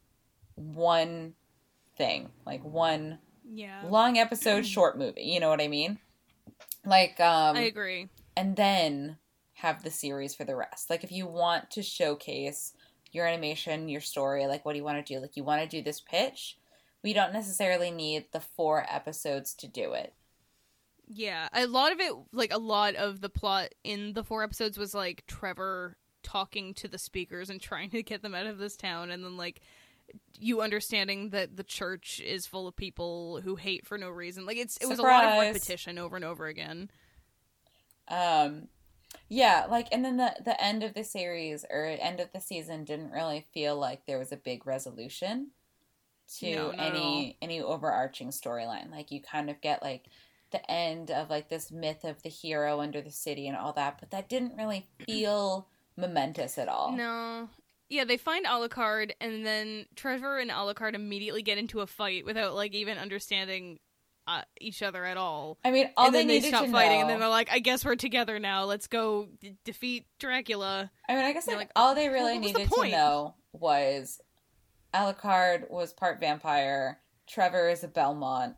[0.55, 1.35] one
[1.97, 5.99] thing, like one Yeah, long episode short movie, you know what I mean?
[6.85, 8.09] Like um I agree.
[8.35, 9.17] and then
[9.55, 10.89] have the series for the rest.
[10.89, 12.73] Like if you want to showcase
[13.11, 15.19] your animation, your story, like what do you want to do?
[15.19, 16.57] Like you want to do this pitch,
[17.03, 20.13] we don't necessarily need the four episodes to do it.
[21.07, 24.77] Yeah, a lot of it, like a lot of the plot in the four episodes,
[24.77, 28.75] was like Trevor talking to the speakers and trying to get them out of this
[28.75, 29.61] town, and then like
[30.39, 34.45] you understanding that the church is full of people who hate for no reason.
[34.45, 36.89] Like it's it was a lot of repetition over and over again.
[38.07, 38.67] Um
[39.29, 42.83] yeah, like and then the the end of the series or end of the season
[42.83, 45.51] didn't really feel like there was a big resolution
[46.39, 48.91] to No, any any overarching storyline.
[48.91, 50.05] Like you kind of get like
[50.53, 53.97] the end of like this myth of the hero under the city and all that,
[53.99, 56.93] but that didn't really feel momentous at all.
[56.93, 57.49] No.
[57.89, 62.55] Yeah, they find Alucard, and then Trevor and Alucard immediately get into a fight without
[62.55, 63.79] like even understanding
[64.25, 65.57] uh, each other at all.
[65.63, 67.01] I mean, all and they then they needed stop to fighting, know.
[67.01, 68.63] and then they're like, "I guess we're together now.
[68.63, 72.53] Let's go d- defeat Dracula." I mean, I guess like, like, all they really was
[72.53, 74.21] the needed to know was
[74.93, 76.99] Alucard was part vampire.
[77.27, 78.55] Trevor is a Belmont.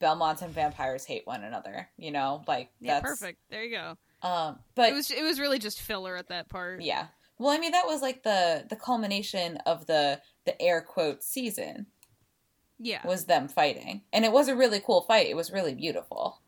[0.00, 1.88] Belmonts and vampires hate one another.
[1.96, 3.38] You know, like Yeah, that's perfect.
[3.50, 3.96] There you go.
[4.26, 6.82] Um, but It was it was really just filler at that part.
[6.82, 7.06] yeah.
[7.38, 11.86] Well, I mean, that was like the the culmination of the the air quote season
[12.78, 13.06] Yeah.
[13.06, 15.28] was them fighting, and it was a really cool fight.
[15.28, 16.42] It was really beautiful,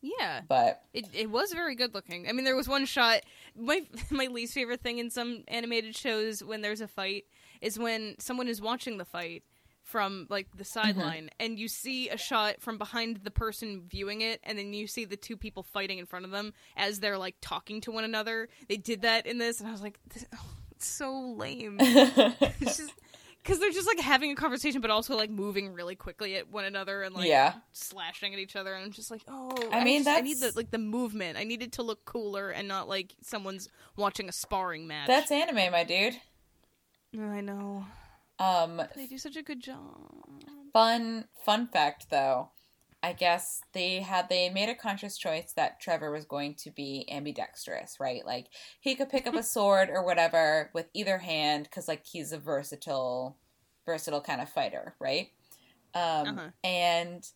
[0.00, 0.40] Yeah.
[0.48, 2.28] but It it was very good looking.
[2.28, 3.20] I mean, there was one shot.
[3.56, 7.24] My my least favorite thing in some animated shows when there's a fight
[7.60, 9.44] is when someone is watching the fight
[9.82, 10.80] from like the mm-hmm.
[10.80, 14.86] sideline and you see a shot from behind the person viewing it and then you
[14.86, 18.04] see the two people fighting in front of them as they're like talking to one
[18.04, 18.48] another.
[18.68, 21.78] They did that in this and I was like this, oh, it's so lame.
[23.44, 26.64] cuz they're just like having a conversation but also like moving really quickly at one
[26.64, 27.54] another and like Yeah.
[27.72, 30.52] slashing at each other and I'm just like, "Oh, I mean, just- I need the
[30.54, 31.36] like the movement.
[31.36, 35.30] I need it to look cooler and not like someone's watching a sparring match." that's
[35.32, 36.20] anime, my dude.
[37.18, 37.84] I know.
[38.42, 40.10] Um, They do such a good job.
[40.72, 42.48] fun fun fact though
[43.02, 47.06] i guess they had they made a conscious choice that trevor was going to be
[47.10, 48.46] ambidextrous right like
[48.80, 52.38] he could pick up a sword or whatever with either hand because like he's a
[52.38, 53.36] versatile
[53.84, 55.28] versatile kind of fighter right
[55.94, 56.48] um Uh-huh.
[56.64, 57.28] and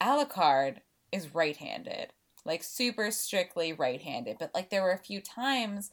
[0.00, 0.78] alucard
[1.12, 2.12] is right-handed
[2.44, 5.90] like super strictly right-handed but like there were a few times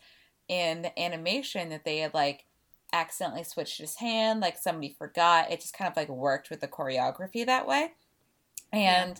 [0.47, 2.45] in the animation that they had like
[2.93, 5.51] accidentally switched his hand, like somebody forgot.
[5.51, 7.93] It just kind of like worked with the choreography that way.
[8.71, 9.19] And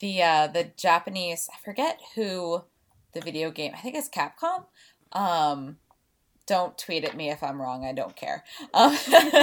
[0.00, 2.64] the uh the Japanese, I forget who
[3.12, 4.64] the video game, I think it's Capcom.
[5.12, 5.76] Um
[6.50, 7.84] don't tweet at me if I'm wrong.
[7.84, 8.42] I don't care.
[8.74, 8.96] Um,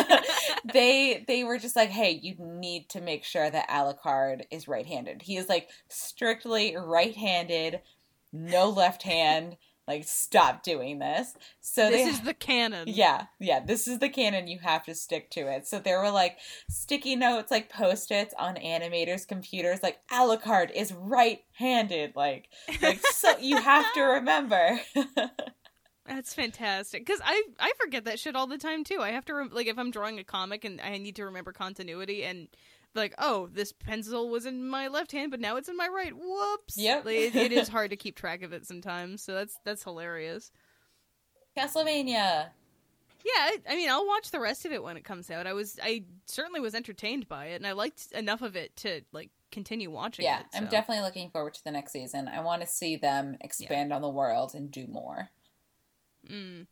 [0.74, 5.22] they they were just like, hey, you need to make sure that Alucard is right-handed.
[5.22, 7.80] He is like strictly right-handed,
[8.34, 9.56] no left hand.
[9.88, 11.34] Like, stop doing this.
[11.62, 12.88] So This they, is the canon.
[12.88, 14.48] yeah, yeah, this is the canon.
[14.48, 15.66] You have to stick to it.
[15.66, 16.38] So there were like
[16.70, 22.16] sticky notes, like post its on animators' computers, like Alucard is right handed.
[22.16, 22.50] Like,
[22.82, 24.80] like so you have to remember.
[26.06, 27.06] That's fantastic.
[27.06, 29.00] Cuz I I forget that shit all the time too.
[29.02, 31.52] I have to rem- like if I'm drawing a comic and I need to remember
[31.52, 32.48] continuity and
[32.98, 36.14] like, oh, this pencil was in my left hand, but now it's in my right.
[36.14, 36.78] Whoops.
[36.78, 37.06] Yep.
[37.06, 39.24] Like, it, it is hard to keep track of it sometimes.
[39.24, 40.52] So that's that's hilarious.
[41.58, 42.50] Castlevania.
[43.26, 45.48] Yeah, I, I mean, I'll watch the rest of it when it comes out.
[45.48, 49.02] I was, I certainly was entertained by it, and I liked enough of it to
[49.12, 50.46] like continue watching Yeah, it.
[50.54, 52.28] I'm definitely looking forward to the next season.
[52.28, 55.30] I want to see them expand on the world and do more.
[56.30, 56.68] Mm.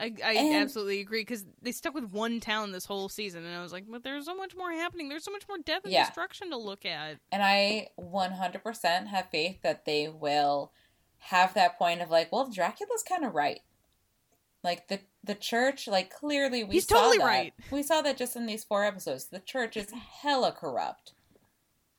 [0.00, 3.54] I, I And- absolutely agree because they stuck with one town this whole season, and
[3.56, 5.08] I was like, but there's so much more happening.
[5.08, 6.06] There's so much more death and Yeah.
[6.06, 7.18] destruction to look at.
[7.30, 10.72] And I 100% have faith that they will
[11.18, 13.60] have that point of like, well, Dracula's kind of right.
[14.64, 17.24] Like the the church, like clearly we He's saw totally that.
[17.24, 17.54] right.
[17.70, 19.26] We saw that just in these four episodes.
[19.26, 21.12] The church is hella corrupt,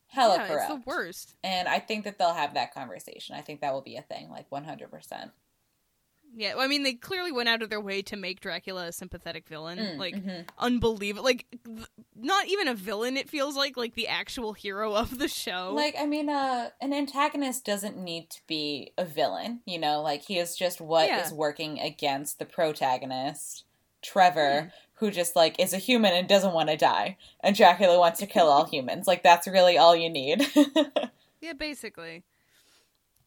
[0.08, 0.70] hella yeah, corrupt.
[0.70, 1.34] it's the worst.
[1.44, 3.34] And I think that they'll have that conversation.
[3.34, 5.30] I think that will be a thing, like 100%.
[6.36, 8.92] Yeah, well, I mean, they clearly went out of their way to make Dracula a
[8.92, 9.78] sympathetic villain.
[9.78, 10.48] Mm, like, mhm.
[10.58, 11.22] unbelievable.
[11.24, 13.16] Like, th- not even a villain.
[13.16, 15.72] It feels like like the actual hero of the show.
[15.74, 20.02] Like, I mean, uh, an antagonist doesn't need to be a villain, you know?
[20.02, 21.32] Like, he is just what is Yeah.
[21.36, 23.64] working against the protagonist,
[24.02, 27.16] Trevor, who just, like, is a human and doesn't want to die.
[27.40, 29.06] And Dracula wants to kill all humans.
[29.06, 30.46] Like, that's really all you need.
[31.40, 32.22] Yeah, basically.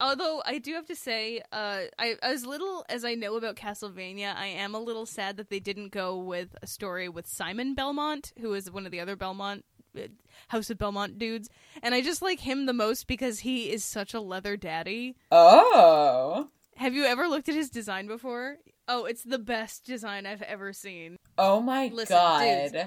[0.00, 4.34] Although I do have to say, uh, I as little as I know about Castlevania,
[4.36, 8.32] I am a little sad that they didn't go with a story with Simon Belmont,
[8.40, 9.64] who is one of the other Belmont
[9.96, 10.02] uh,
[10.48, 11.48] House of Belmont dudes,
[11.82, 15.16] and I just like him the most because he is such a leather daddy.
[15.32, 16.48] oh.
[16.76, 18.58] Have you ever looked at his design before?
[18.86, 21.16] Oh, it's the best design I've ever seen.
[21.36, 22.70] Oh my Listen, god.
[22.72, 22.84] dudes.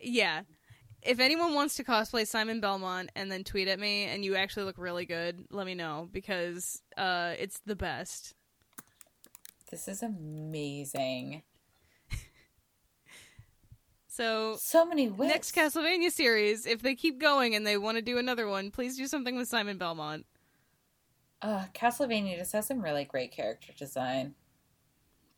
[0.00, 0.42] Yeah.
[1.02, 4.64] If anyone wants to cosplay Simon Belmont and then tweet at me and you actually
[4.64, 8.34] look really good, let me know because uh it's the best.
[9.70, 11.42] This is amazing.
[14.08, 15.30] So So many ways.
[15.30, 18.96] next Castlevania series, if they keep going and they want to do another one, please
[18.96, 20.26] do something with Simon Belmont.
[21.40, 24.34] Uh, Castlevania just has some really great character design.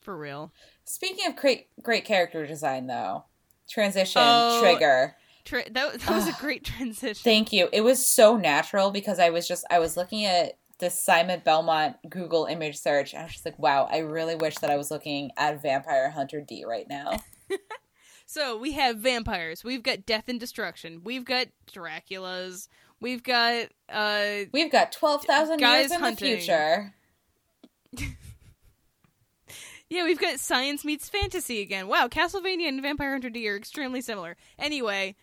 [0.01, 0.53] For real.
[0.85, 3.25] Speaking of great great character design, though,
[3.71, 4.61] transition Oh.
[4.61, 5.17] trigger.
[5.45, 7.23] Tra- that, that was a great transition.
[7.23, 7.69] Thank you.
[7.73, 11.97] It was so natural because I was just I was looking at the Simon Belmont
[12.09, 14.91] Google image search and I was just like, wow, I really wish that I was
[14.91, 17.21] looking at Vampire Hunter D right now.
[18.27, 22.69] So we have vampires, we've got death and destruction, we've got Draculas,
[22.99, 26.31] we've got uh We've got twelve thousand Guys years in hunting.
[26.33, 26.95] the future.
[29.91, 31.87] Yeah, we've got science meets fantasy again.
[31.87, 34.37] Wow, Castlevania and Vampire Hunter D are extremely similar.
[34.59, 35.15] Anyway,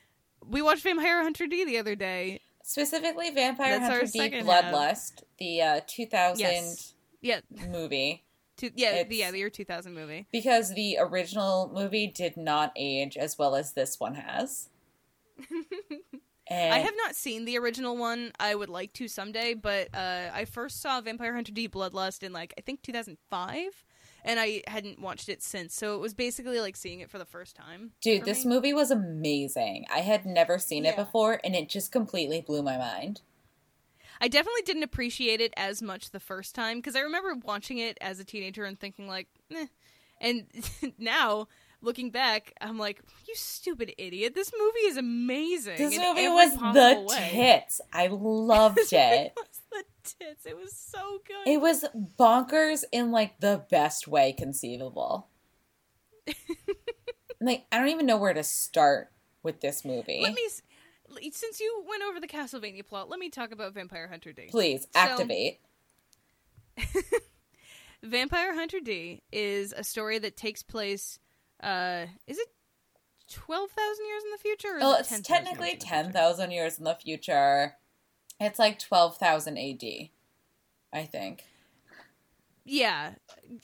[0.46, 2.40] we watched Vampire Hunter D the other day.
[2.64, 4.46] specifically Vampire That's Hunter D half.
[4.46, 6.94] Bloodlust, the uh, 2000 Yes.
[7.22, 8.24] Yeah, movie,
[8.58, 10.28] two, yeah, It's- the, yeah, the year 2000 movie.
[10.32, 14.70] because the original movie did not age as well as this one has.
[16.48, 18.34] And I have not seen the original one.
[18.38, 22.34] I would like to someday, but uh, I first saw Vampire Hunter D Bloodlust in
[22.34, 23.86] like I think 2005,
[24.24, 25.74] and I hadn't watched it since.
[25.74, 27.92] So it was basically like seeing it for the first time.
[28.02, 28.54] Dude, this me.
[28.54, 29.86] movie was amazing.
[29.94, 33.22] I had never seen it before, and it just completely blew my mind.
[34.20, 37.98] I definitely didn't appreciate it as much the first time because I remember watching it
[38.02, 39.66] as a teenager and thinking like, eh.
[40.20, 40.46] and
[41.00, 41.48] now
[41.82, 44.34] looking back, I'm like, you stupid idiot!
[44.36, 45.78] This movie is amazing.
[45.78, 47.30] This movie was the way.
[47.32, 47.82] tits.
[47.92, 49.34] I loved it.
[49.36, 50.46] was the tits.
[50.46, 51.52] It was so good.
[51.52, 51.86] It was
[52.20, 55.28] bonkers in like the best way conceivable.
[57.42, 59.12] like I don't even know where to start
[59.44, 60.20] with this movie.
[60.22, 64.32] Let me, since you went over the Castlevania plot, let me talk about Vampire Hunter
[64.32, 64.48] D.
[64.52, 65.60] Please So- activate.
[68.04, 71.20] Vampire Hunter D is a story that takes place.
[71.62, 72.48] Uh, is it
[73.30, 74.76] twelve thousand years in the future?
[74.76, 77.76] Or well, it it's 10,000 technically years in the ten thousand years in the future.
[78.40, 79.84] It's like twelve thousand AD.
[80.94, 81.46] I think.
[82.66, 83.12] Yeah,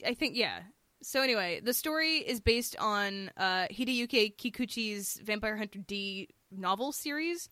[0.06, 0.62] I think yeah.
[1.04, 7.50] So anyway, the story is based on uh, Hideyuki Kikuchi's Vampire Hunter D novel series,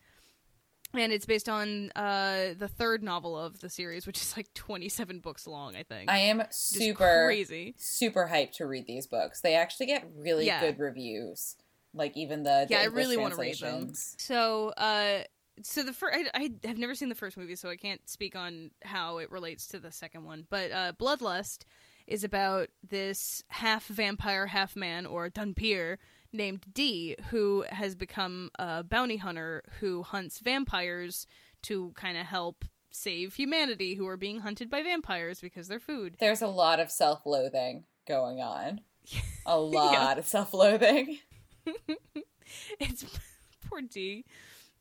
[0.97, 5.19] and it's based on uh, the third novel of the series, which is like twenty-seven
[5.19, 5.75] books long.
[5.75, 6.09] I think.
[6.09, 7.75] I am super crazy.
[7.77, 9.41] super hyped to read these books.
[9.41, 10.61] They actually get really Yeah.
[10.61, 11.55] good reviews.
[11.93, 13.93] Like even the, the yeah, I really want to read them.
[13.93, 15.19] So, uh,
[15.63, 18.35] so the first, I, I have never seen the first movie, so I can't speak
[18.35, 20.45] on how it relates to the second one.
[20.49, 21.63] But uh, Bloodlust
[22.05, 25.97] is about this half vampire, half man, or Dunpier
[26.33, 31.27] named D, who has become a bounty hunter who hunts vampires
[31.63, 36.15] to kind of help save humanity who are being hunted by vampires because they're food.
[36.19, 38.81] There's a lot of self-loathing going on.
[39.45, 41.19] A lot of self-loathing.
[42.79, 43.05] it's
[43.69, 44.25] poor D.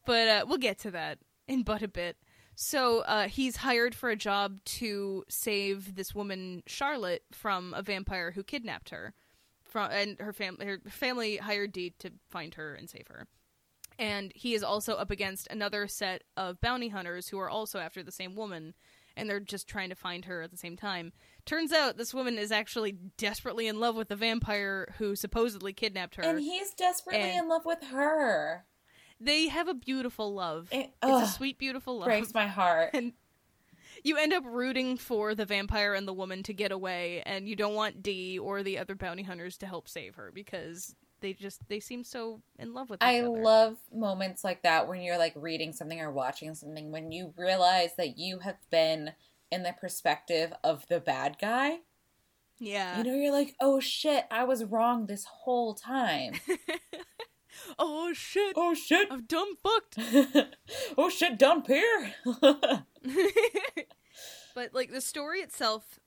[0.07, 2.17] But uh, we'll get to that in but a bit.
[2.55, 8.31] So uh, he's hired for a job to save this woman Charlotte from a vampire
[8.31, 9.13] who kidnapped her.
[9.75, 13.27] From and her family, her family hired D to find her and save her.
[13.99, 18.01] And he is also up against another set of bounty hunters who are also after
[18.05, 18.75] the same woman,
[19.17, 21.13] and they're just trying to find her at the same time.
[21.45, 26.15] Turns out this woman is actually desperately in love with the vampire who supposedly kidnapped
[26.15, 26.23] her.
[26.23, 28.67] And he's desperately And- in love with her.
[29.19, 30.69] They have a beautiful love.
[30.71, 32.07] It, it's a sweet, beautiful love.
[32.07, 32.91] breaks my heart.
[32.95, 33.13] And
[34.05, 37.57] you end up rooting for the vampire and the woman to get away, and you
[37.57, 41.67] don't want D or the other bounty hunters to help save her because they just
[41.69, 43.31] they seem so in love with I other.
[43.31, 47.91] love moments like that when you're like reading something or watching something when you realize
[47.97, 49.13] that you have been
[49.51, 51.79] in the perspective of the bad guy.
[52.59, 52.99] Yeah.
[52.99, 56.35] You know, you're like, oh shit, I was wrong this whole time.
[57.79, 58.55] oh shit!
[58.57, 59.09] oh shit.
[59.11, 59.99] I'm dumb fucked.
[60.99, 62.15] oh shit, Don Pierre.
[64.55, 65.99] but like the story itself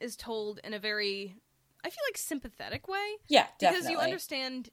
[0.00, 1.36] is told in a very,
[1.84, 3.16] I feel like sympathetic way.
[3.28, 3.78] yeah, definitely.
[3.78, 4.70] because you understand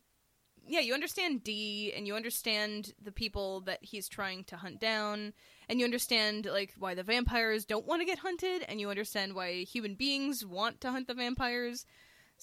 [0.66, 5.34] yeah you understand d and you understand the people that he's trying to hunt down
[5.68, 9.34] and you understand like why the vampires don't want to get hunted and you understand
[9.34, 11.86] why human beings want to hunt the vampires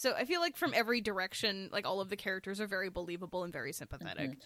[0.00, 3.44] so i feel like from every direction like all of the characters are very believable
[3.44, 4.40] and very sympathetic mm-hmm.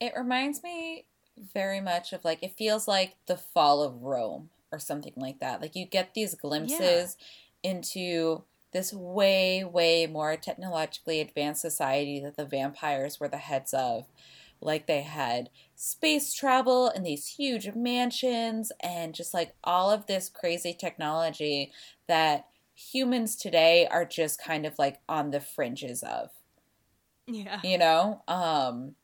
[0.00, 1.04] It reminds me
[1.36, 5.60] very much of like it feels like the fall of Rome or something like that.
[5.60, 7.16] Like you get these glimpses
[7.62, 14.06] into this way, way more technologically advanced society that the vampires were the heads of.
[14.62, 20.28] Like they had space travel and these huge mansions and just like all of this
[20.28, 21.72] crazy technology
[22.08, 22.46] that
[22.80, 26.30] humans today are just kind of like on the fringes of
[27.26, 27.60] yeah.
[27.62, 28.22] you know?
[28.26, 28.94] Um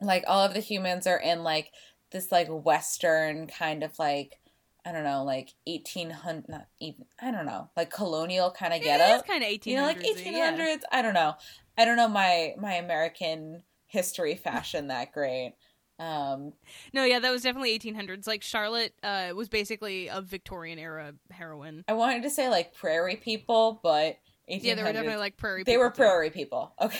[0.00, 1.72] like all of the humans are in like
[2.10, 4.38] this like western kind of like
[4.84, 9.00] i don't know like 1800 not even i don't know like colonial kind of get
[9.00, 11.34] up it's kind of 1800s you know like 1800s i don't know.
[11.76, 15.54] I don't know my my american history fashion that great
[16.00, 16.52] um
[16.94, 21.84] no yeah that was definitely 1800s like charlotte uh was basically a victorian era heroine
[21.88, 24.16] i wanted to say like prairie people but
[24.50, 25.72] 1800s, yeah they were definitely like prairie people.
[25.72, 25.96] they were too.
[25.96, 26.98] prairie people okay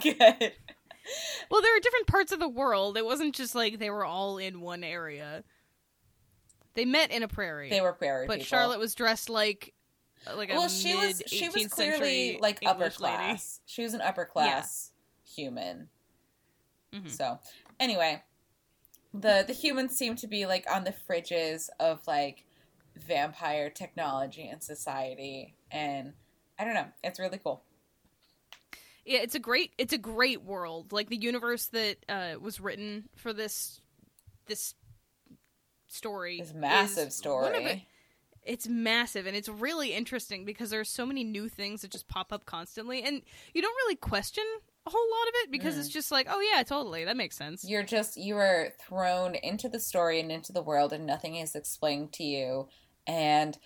[0.00, 0.52] good
[1.50, 2.96] Well, there are different parts of the world.
[2.96, 5.44] It wasn't just like they were all in one area.
[6.74, 7.70] They met in a prairie.
[7.70, 9.72] they were prairie but people Charlotte was dressed like
[10.36, 13.14] like a well she was she was 18th clearly like upper English lady.
[13.16, 14.90] class she was an upper class
[15.24, 15.88] human
[16.92, 17.08] Mhm.
[17.10, 17.38] so
[17.78, 18.22] anyway
[19.20, 22.44] the the humans seem to be like on the fridges of like
[22.96, 26.12] vampire technology and society and
[26.58, 27.62] I don't know, it's really cool.
[29.04, 30.92] Yeah, it's a great it's a great world.
[30.92, 33.80] Like the universe that uh, was written for this
[34.46, 34.74] this
[35.86, 36.40] story.
[36.40, 37.64] This massive story.
[37.64, 37.80] it-
[38.48, 42.32] it's massive and it's really interesting because there's so many new things that just pop
[42.32, 44.44] up constantly and you don't really question
[44.86, 45.80] a whole lot of it because Mm.
[45.80, 47.64] it's just like, oh yeah, totally, that makes sense.
[47.64, 51.54] You're just you are thrown into the story and into the world and nothing is
[51.54, 52.68] explained to you
[53.06, 53.58] and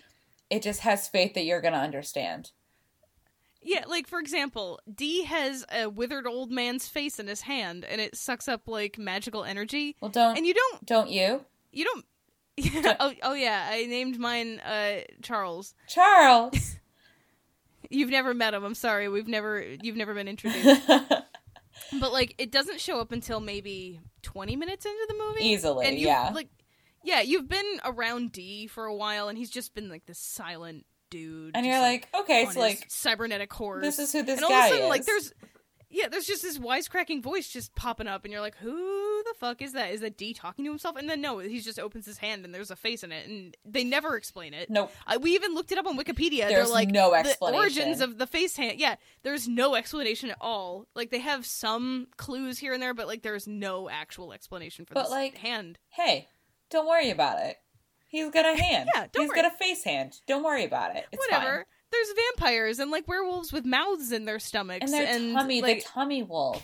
[0.49, 2.51] it just has faith that you're going to understand.
[3.63, 8.01] Yeah, like for example, D has a withered old man's face in his hand and
[8.01, 11.45] it sucks up like magical energy Well, don't and you don't don't you?
[11.71, 12.05] you don't
[13.01, 15.75] oh, oh yeah, I named mine uh Charles.
[15.89, 16.77] Charles.
[17.89, 18.65] You've never met him.
[18.65, 19.09] I'm sorry.
[19.09, 20.87] We've never you've never been introduced.
[20.89, 25.45] but like it doesn't show up until maybe 20 minutes into the movie.
[25.45, 26.31] Easily, and yeah.
[26.35, 26.49] Like
[27.03, 30.85] yeah, you've been around D for a while and he's just been like this silent
[31.11, 31.53] dude.
[31.57, 33.83] and you're like, okay, it's his like cybernetic horse.
[33.83, 34.91] this is who this and all guy of a sudden, is.
[34.91, 35.33] like there's
[35.91, 38.71] yeah, there's just this wisecracking voice just popping up, and you're like, "Who
[39.25, 39.91] the fuck is that?
[39.91, 42.55] Is that D talking to himself?" And then no, he just opens his hand, and
[42.55, 44.71] there's a face in it, and they never explain it.
[44.71, 44.93] nope.
[45.07, 46.49] I, we even looked it up on Wikipedia.
[46.49, 47.59] There's They're like no the explanation.
[47.61, 48.79] origins of the face hand.
[48.79, 50.87] Yeah, there's no explanation at all.
[50.95, 54.95] Like they have some clues here and there, but like there's no actual explanation for
[54.95, 55.79] But, this like, hand.
[55.89, 56.29] Hey,
[56.71, 57.57] don't worry about it.
[58.09, 58.89] He's got a hand.
[58.95, 59.43] Yeah, don't He's worry.
[59.43, 60.15] got a face hand.
[60.27, 61.07] Don't worry about it.
[61.13, 61.57] It's Whatever.
[61.59, 61.65] fine.
[61.93, 65.89] There's vampires and like werewolves with mouths in their stomachs And their tummy, like, the
[65.89, 66.63] tummy wolf,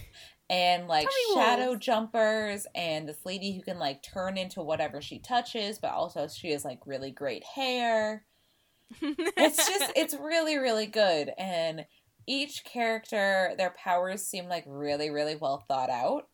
[0.49, 1.81] and like shadow wolf.
[1.81, 6.51] jumpers, and this lady who can like turn into whatever she touches, but also she
[6.53, 8.25] has like really great hair.
[9.03, 11.87] It's just, it's really, really good, and
[12.29, 16.29] each character, their powers seem like really, really well thought out.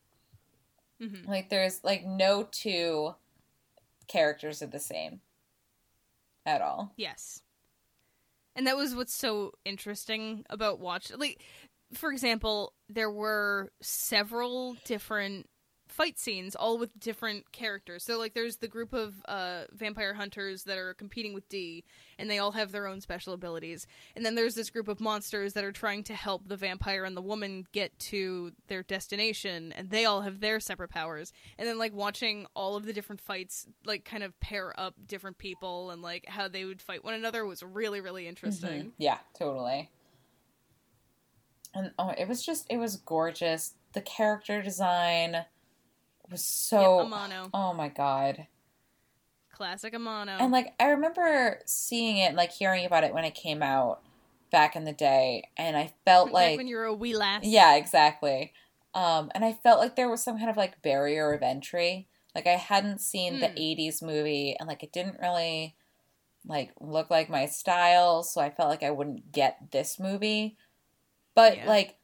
[1.01, 1.27] Mhm.
[1.27, 3.15] Like there's like no two
[4.07, 5.21] characters are the same
[6.45, 6.93] at all.
[6.97, 7.41] Yes.
[8.55, 11.43] And that was what's so interesting about watch like
[11.95, 15.47] for example, there were several different
[15.93, 18.03] fight scenes all with different characters.
[18.05, 21.85] So like there's the group of uh vampire hunters that are competing with D
[22.19, 23.87] and they all have their own special abilities.
[24.17, 27.17] And then there's this group of monsters that are trying to help the vampire and
[27.17, 31.33] the woman get to their destination and they all have their separate powers.
[31.59, 35.39] And then like watching all of the different fights like kind of pair up different
[35.39, 38.85] people and like how they would fight one another was really really interesting.
[38.87, 38.93] Mhm.
[38.99, 39.91] Yeah, totally.
[41.75, 43.75] And oh, it was just it was gorgeous.
[43.93, 45.45] The character design
[46.31, 47.51] was so Yep, Amano.
[47.55, 48.47] Oh my god.
[49.53, 50.41] Classic Amano.
[50.41, 54.01] And like I remember seeing it, like hearing about it when it came out
[54.51, 57.45] back in the day, and I felt Back like when you were a wee lass.
[57.45, 58.53] Yeah, exactly.
[58.95, 62.09] Um, and I felt like there was some kind of like barrier of entry.
[62.35, 63.57] Like I hadn't seen the Hmm.
[63.57, 65.77] '80s movie, and like it didn't really
[66.47, 70.57] like look like my style, so I felt like I wouldn't get this movie.
[71.35, 71.69] But Yeah.
[71.69, 71.97] like,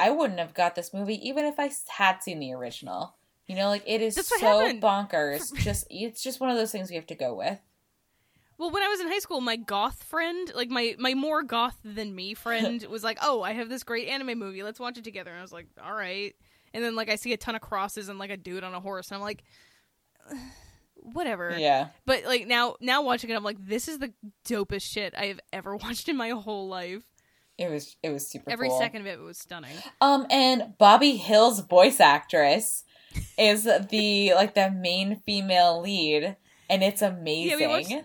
[0.00, 3.17] I wouldn't have got this movie even if I had seen the original.
[3.48, 4.82] You know, like it is so happened.
[4.82, 5.54] bonkers.
[5.62, 7.58] just it's just one of those things we have to go with.
[8.58, 11.78] Well, when I was in high school, my goth friend, like my my more goth
[11.82, 14.62] than me friend, was like, "Oh, I have this great anime movie.
[14.62, 16.34] Let's watch it together." And I was like, "All right."
[16.74, 18.80] And then like I see a ton of crosses and like a dude on a
[18.80, 19.42] horse, and I'm like,
[20.96, 21.88] "Whatever." Yeah.
[22.04, 24.12] But like now now watching it, I'm like, "This is the
[24.46, 27.04] dopest shit I have ever watched in my whole life."
[27.56, 28.78] It was it was super Every cool.
[28.78, 29.76] second of it was stunning.
[30.00, 32.84] Um, and Bobby Hill's voice actress
[33.38, 36.36] is the like the main female lead,
[36.68, 37.68] and it's amazing.
[37.68, 38.04] watched-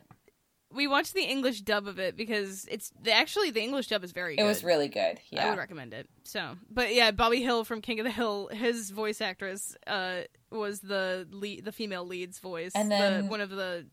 [0.71, 4.33] We watched the English dub of it because it's actually the English dub is very.
[4.33, 4.45] it good.
[4.47, 5.19] was really good.
[5.29, 6.09] Yeah, I would recommend it.
[6.23, 10.21] So, but yeah, Bobby Hill from King of the Hill, his voice actress uh,
[10.51, 13.85] was the lead, the female lead's voice, And the, then- one of the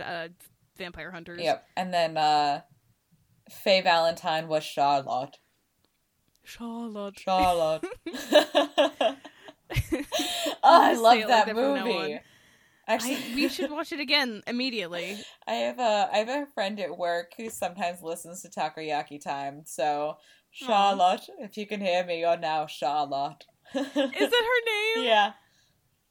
[0.00, 0.28] uh,
[0.78, 1.42] vampire hunters.
[1.42, 1.66] yep.
[1.76, 2.62] And then uh,
[3.50, 5.36] Faye Valentine was Charlotte.
[6.44, 7.18] Charlotte.
[7.18, 7.84] Charlotte.
[9.72, 12.20] oh, I love it like that that from now movie.
[12.86, 15.18] Actually, I, we should watch it again immediately.
[15.46, 19.62] I have a I have a friend at work who sometimes listens to Takoyaki Time.
[19.64, 20.16] So
[20.50, 23.46] Charlotte, if you can hear me, you're now Charlotte.
[23.74, 25.06] Is that her name?
[25.06, 25.32] yeah.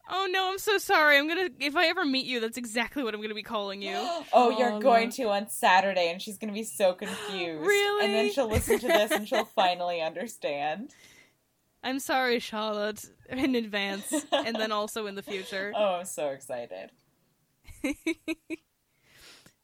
[0.09, 1.17] Oh no, I'm so sorry.
[1.17, 3.95] I'm gonna if I ever meet you, that's exactly what I'm gonna be calling you.
[4.33, 5.39] oh, you're going Charlotte.
[5.39, 7.65] to on Saturday, and she's going to be so confused.
[7.65, 8.05] Really?
[8.05, 10.93] And then she'll listen to this, and she'll finally understand.
[11.83, 15.73] I'm sorry, Charlotte, in advance, and then also in the future.
[15.81, 16.91] Oh, I'm so excited.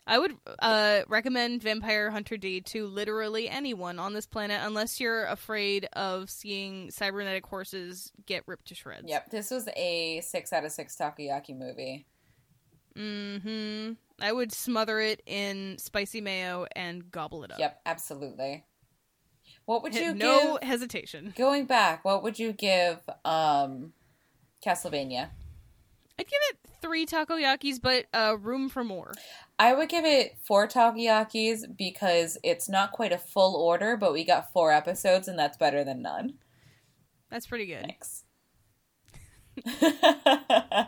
[0.08, 5.26] I would uh, recommend Vampire Hunter D to literally anyone on this planet, unless you're
[5.26, 9.08] afraid of seeing cybernetic horses get ripped to shreds.
[9.08, 12.08] Yep, this was a six out of six takoyaki movie.
[12.98, 13.94] Mm-hmm.
[14.20, 17.60] I would smother it in spicy mayo and gobble it up.
[17.60, 18.64] Yep, absolutely.
[19.68, 20.68] What would you give no give?
[20.68, 21.34] hesitation.
[21.38, 23.94] Going back, what would you give um
[24.66, 25.30] Castlevania?
[26.18, 29.14] I'd give it three takoyakis, but uh, room for more.
[29.60, 34.24] I would give it four takoyakis because it's not quite a full order, but we
[34.26, 36.36] got four episodes, and that's better than none.
[37.30, 37.84] That's pretty good.
[37.84, 38.24] Thanks.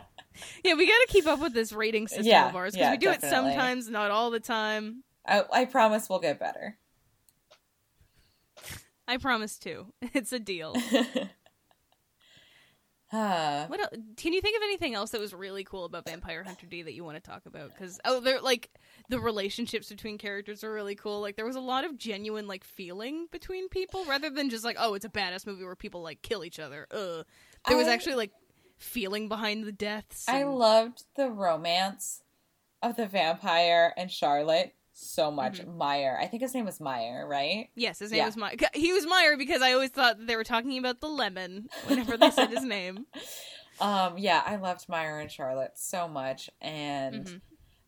[0.64, 2.90] Yeah, we got to keep up with this rating system Yeah, of ours because yeah,
[2.92, 3.28] we do definitely.
[3.28, 5.04] it sometimes, not all the time.
[5.26, 6.78] I, I promise we'll get better.
[9.10, 9.86] I promise to.
[10.14, 10.74] It's a deal.
[13.12, 13.90] Ah, What else?
[14.16, 16.94] Can you think of anything else that was really cool about Vampire Hunter D that
[16.94, 17.70] you want to talk about?
[17.74, 18.70] Because oh, they're like
[19.08, 21.20] the relationships between characters are really cool.
[21.20, 24.76] Like there was a lot of genuine like feeling between people rather than just like
[24.78, 26.86] oh, it's a badass movie where people like kill each other.
[26.92, 27.26] Ugh.
[27.66, 28.30] There was I- actually like
[28.78, 30.26] feeling behind the deaths.
[30.28, 32.22] I loved the romance
[32.80, 35.60] of the vampire and Charlotte so much.
[35.60, 35.78] Mm-hmm.
[35.78, 37.68] Meier, I think his name was Meier, right?
[37.74, 38.26] Yes, his name Yeah.
[38.26, 38.56] was Meier.
[38.74, 42.16] He was Meier because I always thought that they were talking about the lemon whenever
[42.16, 43.06] they said his name.
[43.80, 47.40] Um, yeah, I loved Meier and Charlotte so much, and Mhm.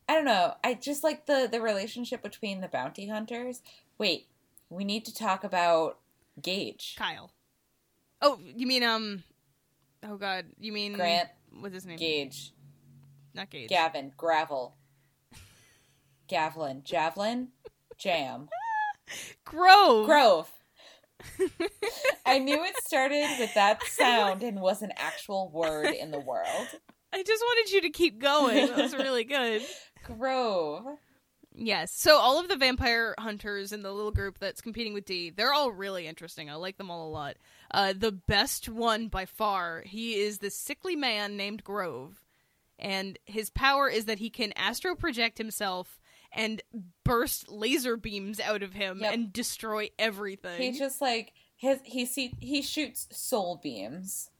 [0.08, 3.60] I don't know, I just like the the relationship between the bounty hunters.
[3.98, 4.26] Wait,
[4.70, 5.98] we need to talk about
[6.40, 7.30] Gage, Kyle.
[8.22, 9.22] Oh, you mean um?
[10.02, 11.28] Oh God, you mean Grant,
[11.60, 11.98] What's his name?
[11.98, 12.52] Gage,
[13.34, 13.68] Not Gage.
[13.68, 14.74] Gavin, Gravel,
[16.28, 17.48] Gavlin, Javelin,
[17.98, 18.48] Jam,
[19.44, 20.06] Grove.
[20.06, 20.50] Grove.
[22.26, 26.68] I knew it started with that sound and was an actual word in the world.
[27.12, 28.66] I just wanted you to keep going.
[28.66, 29.62] That was really good.
[30.04, 30.84] Grove.
[31.54, 31.92] Yes.
[31.92, 35.52] So all of the vampire hunters in the little group that's competing with D, they're
[35.52, 36.48] all really interesting.
[36.48, 37.36] I like them all a lot.
[37.70, 42.24] Uh, the best one by far, he is this sickly man named Grove,
[42.78, 46.00] and his power is that he can astro project himself
[46.34, 46.62] and
[47.04, 49.12] burst laser beams out of him Yep.
[49.14, 50.60] and destroy everything.
[50.60, 54.30] He just like his he see he shoots soul beams.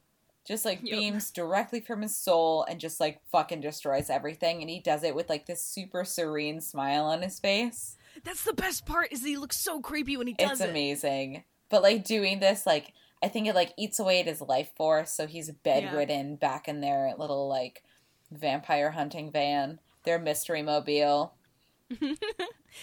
[0.45, 0.99] Just like Yep.
[0.99, 5.15] beams directly from his soul and just like fucking destroys everything and he does it
[5.15, 7.97] with like this super serene smile on his face.
[8.25, 10.65] That's the best part is that he looks so creepy when he does it's it.
[10.65, 11.45] It's amazing.
[11.69, 15.13] But like doing this like I think it like eats away at his life force
[15.13, 17.85] so he's bedridden back in their little like
[18.33, 21.35] vampire hunting van, their mystery mobile.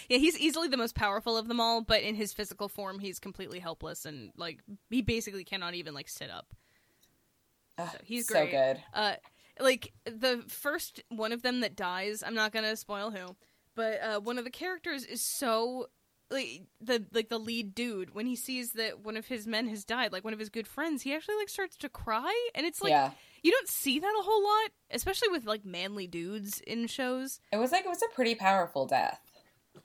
[0.07, 3.19] Yeah, he's easily the most powerful of them all, but in his physical form, he's
[3.19, 6.47] completely helpless and like he basically cannot even like sit up.
[7.77, 8.81] Ugh, So he's so good.
[8.93, 9.15] Uh,
[9.59, 13.35] like the first one of them that dies, I'm not gonna spoil who,
[13.75, 15.87] but uh, one of the characters is so
[16.29, 19.83] like the like the lead dude when he sees that one of his men has
[19.83, 22.81] died, like one of his good friends, he actually like starts to cry, and it's
[22.81, 23.11] like yeah.
[23.43, 27.39] You don't see that a whole lot, especially with like manly dudes in shows.
[27.51, 29.19] It was like it was a pretty powerful death.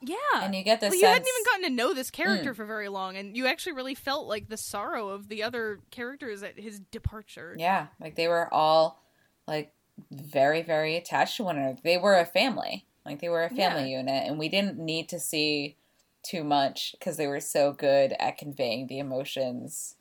[0.02, 2.52] Yeah, And you get this well, sense you hadn't even gotten to know this character
[2.52, 2.56] Mm.
[2.56, 6.42] for very long, and you actually really felt like the sorrow of the other characters
[6.42, 7.54] at his departure.
[7.58, 9.00] Yeah, like they were all
[9.46, 9.72] like
[10.10, 11.78] very, very attached to one another.
[11.82, 12.86] They were a family.
[13.06, 15.76] Like they were a family unit, and we didn't need to see
[16.22, 19.94] too much because they were so good at conveying the emotions.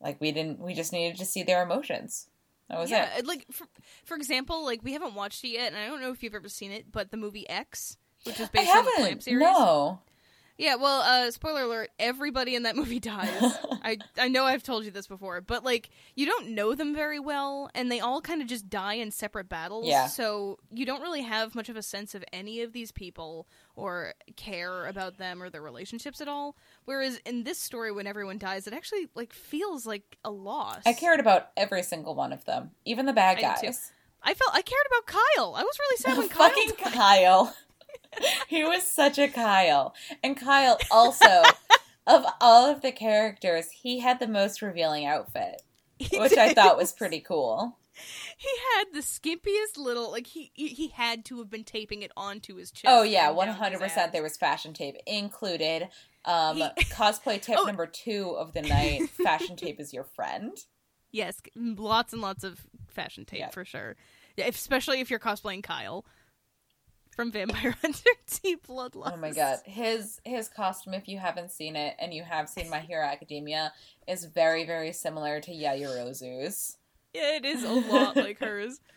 [0.00, 2.28] Like we didn't, we just needed to see their emotions.
[2.68, 3.26] That was yeah, it.
[3.26, 3.66] like for,
[4.04, 6.48] for example, like we haven't watched it yet, and I don't know if you've ever
[6.48, 9.22] seen it, but the movie X, which is based on the Clamp haven't.
[9.22, 9.40] series.
[9.40, 10.00] No.
[10.58, 13.28] Yeah, well, uh, spoiler alert: everybody in that movie dies.
[13.82, 17.20] I I know I've told you this before, but like you don't know them very
[17.20, 19.86] well, and they all kind of just die in separate battles.
[19.86, 20.08] Yeah.
[20.08, 23.46] So you don't really have much of a sense of any of these people
[23.76, 26.56] or care about them or their relationships at all.
[26.84, 30.82] Whereas in this story, when everyone dies, it actually like feels like a loss.
[30.84, 33.92] I cared about every single one of them, even the bad I guys.
[34.20, 35.54] I felt I cared about Kyle.
[35.54, 36.92] I was really sad when Kyle Fucking died.
[36.92, 37.54] Kyle.
[38.48, 39.94] he was such a Kyle.
[40.22, 41.42] And Kyle also,
[42.06, 45.62] of all of the characters, he had the most revealing outfit,
[45.98, 47.76] He which I thought was pretty cool.
[48.36, 52.54] He had the skimpiest little like he he, had to have been taping it onto
[52.54, 52.84] his chest.
[52.86, 54.12] Oh yeah, one hundred percent.
[54.12, 55.88] There was fashion tape included.
[56.24, 57.64] Um, He- cosplay tip Oh.
[57.64, 60.56] number two of the night: fashion tape is your friend.
[61.10, 63.48] Yes, lots and lots of fashion tape Yeah.
[63.50, 63.96] for sure.
[64.38, 66.04] Especially if you're cosplaying Kyle
[67.18, 68.10] from Vampire Hunter
[68.42, 69.12] D Bloodlust.
[69.12, 70.94] Oh my god, his his costume.
[70.94, 73.72] If you haven't seen it and you have seen My Hero Academia,
[74.06, 76.76] is very very similar to Yaoyorozu's.
[77.12, 78.78] Yeah, it is a lot like hers.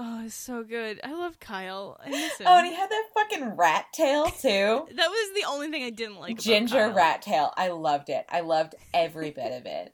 [0.00, 1.00] Oh, it's so good.
[1.02, 1.98] I love Kyle.
[2.00, 2.46] I miss him.
[2.48, 4.86] Oh, and he had that fucking rat tail too.
[4.94, 6.34] that was the only thing I didn't like.
[6.34, 7.52] About Ginger rat tail.
[7.56, 8.24] I loved it.
[8.28, 9.92] I loved every bit of it.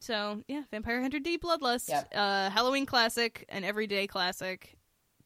[0.00, 2.08] So yeah, Vampire Hunter D Bloodlust, Yep.
[2.14, 4.78] uh, Halloween classic, an everyday classic.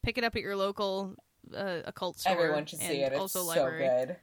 [0.06, 1.16] Pick it up at your local
[1.52, 2.32] uh, occult store.
[2.34, 3.10] Everyone should see it.
[3.10, 3.90] It's also so library.
[4.06, 4.16] good.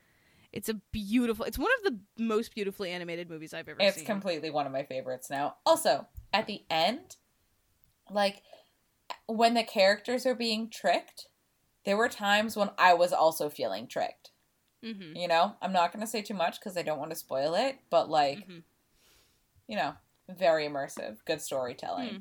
[0.53, 1.43] It's a beautiful.
[1.43, 4.03] It's one of the most beautifully animated movies I've ever It's seen.
[4.03, 5.57] It's completely one of my favorites now.
[5.65, 7.17] Also, at the end,
[8.09, 8.43] like
[9.27, 11.27] when the characters are being tricked,
[11.83, 14.31] there were times when I was also feeling tricked.
[14.81, 17.17] hmm You know, I'm not going to say too much because I don't want to
[17.17, 18.59] spoil it, but like, hmm
[19.67, 19.95] you know,
[20.29, 22.09] very immersive, good storytelling.
[22.09, 22.17] Hmm.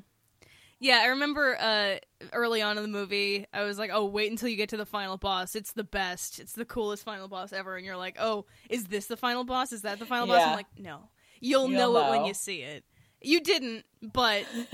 [0.83, 1.95] Yeah, I remember uh,
[2.33, 4.85] early on in the movie, I was like, "Oh, wait until you get to the
[4.85, 5.55] final boss.
[5.55, 6.39] It's the best.
[6.39, 9.71] It's the coolest final boss ever." And you're like, "Oh, is this the final boss?
[9.71, 11.09] Is that the final boss?" I'm like, "No,
[11.39, 12.83] you'll, You'll know, it when you see it."
[13.21, 14.43] You didn't, but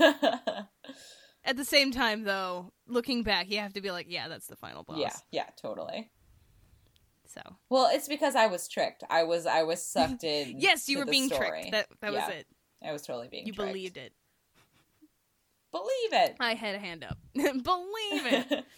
[1.44, 4.56] at the same time, though, looking back, you have to be like, "Yeah, that's the
[4.56, 6.10] final boss." yeah, yeah, totally.
[7.28, 9.04] So Well, it's because I was tricked.
[9.08, 10.56] I was I was sucked in.
[10.58, 11.60] yes, you were being story.
[11.60, 11.70] tricked.
[11.70, 12.46] That that Yeah, was it.
[12.82, 13.68] I was totally being You tricked.
[13.68, 14.12] believed it.
[15.72, 16.36] Believe it.
[16.40, 17.18] I had a hand up.
[17.34, 17.62] Believe
[18.26, 18.64] it.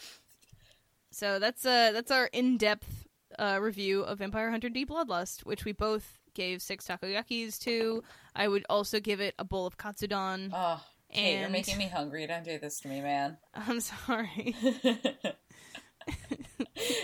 [1.15, 3.07] So that's uh that's our in-depth
[3.39, 8.03] uh, review of Vampire Hunter D Bloodlust, which we both gave six takoyakis to.
[8.35, 10.51] I would also give it a bowl of katsudon.
[10.55, 10.83] oh,
[11.13, 12.27] Kate, you're making me hungry.
[12.27, 13.37] Don't do this to me, man.
[13.55, 14.57] I'm sorry.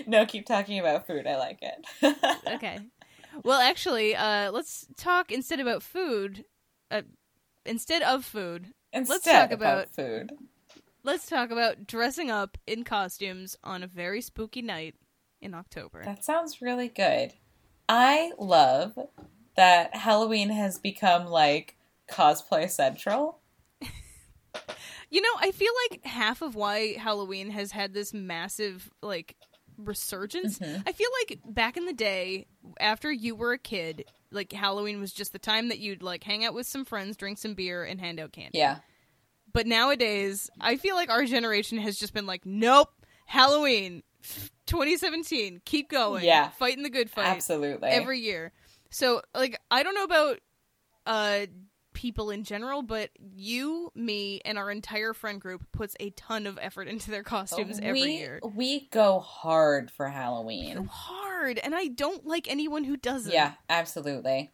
[0.06, 1.26] no, keep talking about food.
[1.26, 2.16] I like it.
[2.54, 2.78] okay.
[3.44, 6.44] Well, actually, uh, let's talk instead about food.
[6.90, 7.02] Uh,
[7.66, 10.32] instead of food, Instead talk about, about- food.
[11.04, 14.94] let's talk about dressing up in costumes on a very spooky night
[15.40, 16.04] in October.
[16.04, 17.34] That sounds really good.
[17.88, 18.98] I love
[19.56, 21.76] that Halloween has become like
[22.10, 23.40] cosplay central.
[25.10, 29.36] You know, I feel like half of why Halloween has had this massive like
[29.78, 30.58] resurgence.
[30.58, 30.82] Mhm.
[30.86, 32.46] I feel like back in the day,
[32.80, 36.44] after you were a kid, like Halloween was just the time that you'd like hang
[36.44, 38.58] out with some friends, drink some beer, and hand out candy.
[38.58, 38.78] Yeah.
[39.52, 42.90] But nowadays, I feel like our generation has just been like, nope,
[43.26, 44.02] Halloween,
[44.66, 46.50] 2017, keep going, Yeah.
[46.50, 47.88] fighting the good fight Absolutely.
[47.88, 48.52] every year.
[48.90, 50.40] So, like, I don't know about
[51.06, 51.46] uh
[51.98, 56.56] people in general, but you, me, and our entire friend group puts a ton of
[56.62, 58.40] effort into their costumes every we, year.
[58.54, 60.86] We go hard for So Halloween.
[60.88, 63.32] hard, and I don't like anyone who doesn't.
[63.32, 64.52] Yeah, absolutely.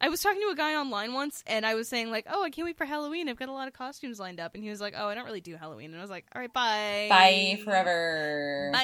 [0.00, 2.48] I was talking to a guy online once, and I was saying like, "Oh, I
[2.48, 3.28] can't wait for Halloween.
[3.28, 5.26] I've got a lot of costumes lined up." And he was like, "Oh, I don't
[5.26, 8.70] really do Halloween." And I was like, "All right, bye, Bye forever.
[8.72, 8.78] bye."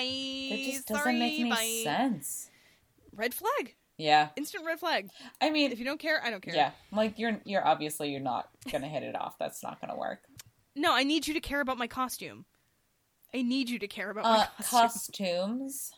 [0.50, 1.80] That just doesn't make any bye.
[1.82, 2.50] sense.
[3.12, 4.28] Red flag, Yeah.
[4.36, 5.08] instant red flag.
[5.40, 6.54] I mean, If you don't care, I don't care.
[6.54, 6.72] yeah.
[6.92, 9.38] Like you're you're obviously you're not gonna hit it off.
[9.38, 10.20] That's not gonna work.
[10.74, 12.44] No, I need you to care about my costume.
[13.34, 14.78] I need you to care about my Uh, costume.
[15.26, 15.92] costumes,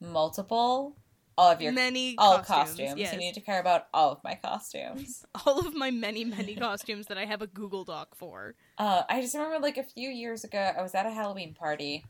[0.00, 0.96] multiple,
[1.36, 2.78] all of your many all costumes.
[2.80, 2.98] costumes.
[2.98, 3.12] Yes.
[3.12, 5.24] You need to care about all of my costumes.
[5.46, 8.54] all of my many many costumes that I have a Google Doc for.
[8.76, 12.04] Uh, I just remember like a few years ago, I was at a Halloween party,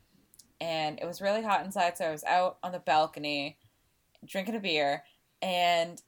[0.61, 3.57] and it was really hot inside, so I was out on the balcony
[4.25, 5.03] drinking a beer,
[5.41, 6.01] and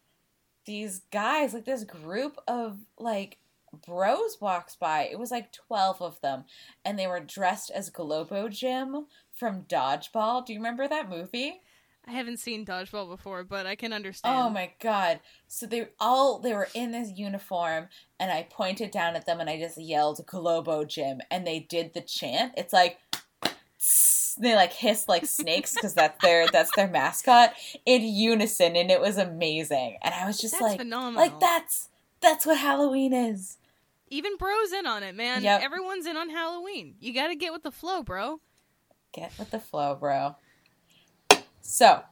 [0.66, 3.38] these guys, like this group of like
[3.86, 5.08] bros, walks by.
[5.12, 6.46] It was like twelve of them,
[6.86, 10.46] and they were dressed as Globo Gym from Dodgeball.
[10.46, 11.62] Do you remember that movie?
[12.08, 14.36] I haven't seen Dodgeball before, but I can understand.
[14.36, 15.20] Oh my god.
[15.48, 17.90] So they all they were in this uniform
[18.20, 21.94] and I pointed down at them and I just yelled Globo Gym and they did
[21.94, 22.54] the chant.
[22.58, 22.98] It's like
[23.78, 27.54] "Tss," they like hiss like snakes because that's their that's their mascot
[27.86, 29.98] in unison and it was amazing.
[30.02, 31.22] And I was just That's like phenomenal.
[31.22, 31.90] like that's
[32.22, 33.58] that's what Halloween is.
[34.10, 35.42] Even bro's in on it, man.
[35.44, 35.62] Yep.
[35.62, 36.96] Everyone's in on Halloween.
[37.00, 38.42] You got to get with the flow, bro.
[39.14, 40.36] Get with the flow, bro.
[41.62, 42.04] So,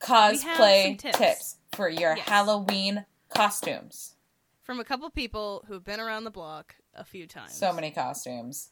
[0.00, 1.18] cosplay tips.
[1.18, 1.56] tips.
[1.72, 2.28] for your Yes.
[2.28, 4.14] Halloween costumes.
[4.62, 7.54] From a couple people who've been around the block a few times.
[7.54, 8.70] So many costumes.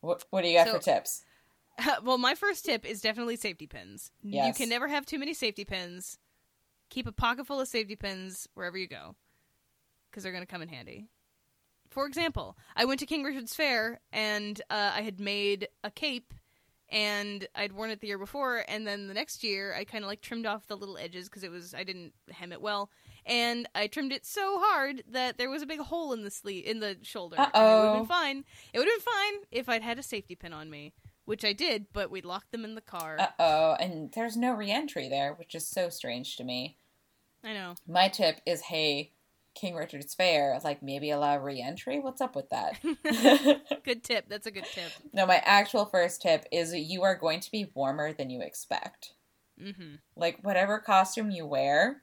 [0.00, 1.22] What What do you got So- for tips?
[2.02, 4.10] well, my first tip is definitely safety pins.
[4.46, 6.18] You can never have too many safety pins.
[6.90, 9.14] Keep a pocket full of safety pins wherever you go,
[10.10, 11.08] because they're going to come in handy.
[11.90, 16.32] For example, I went to King Richard's Faire and uh, I had made a cape,
[16.90, 20.08] and I'd worn it the year before, and then the next year I kind of
[20.08, 22.90] like trimmed off the little edges because it was I didn't hem it well,
[23.26, 26.64] and I trimmed it so hard that there was a big hole in the sleeve
[26.66, 27.36] in the shoulder.
[27.38, 28.44] And It would have been fine.
[28.72, 30.92] It would have been fine if I'd had a safety pin on me
[31.28, 33.16] which I did, but we locked them in the car.
[33.18, 36.78] Uh oh, and there's no reentry there, which is so strange to me.
[37.44, 37.74] I know.
[37.86, 39.12] My tip is hey,
[39.54, 42.00] King Richard's Faire, like maybe allow re-entry.
[42.00, 42.80] What's up with that?
[43.84, 44.24] good tip.
[44.28, 44.90] That's a good tip.
[45.12, 49.12] no, my actual first tip is you are going to be warmer than you expect.
[49.62, 49.96] Mm-hmm.
[50.16, 52.02] Like whatever costume you wear,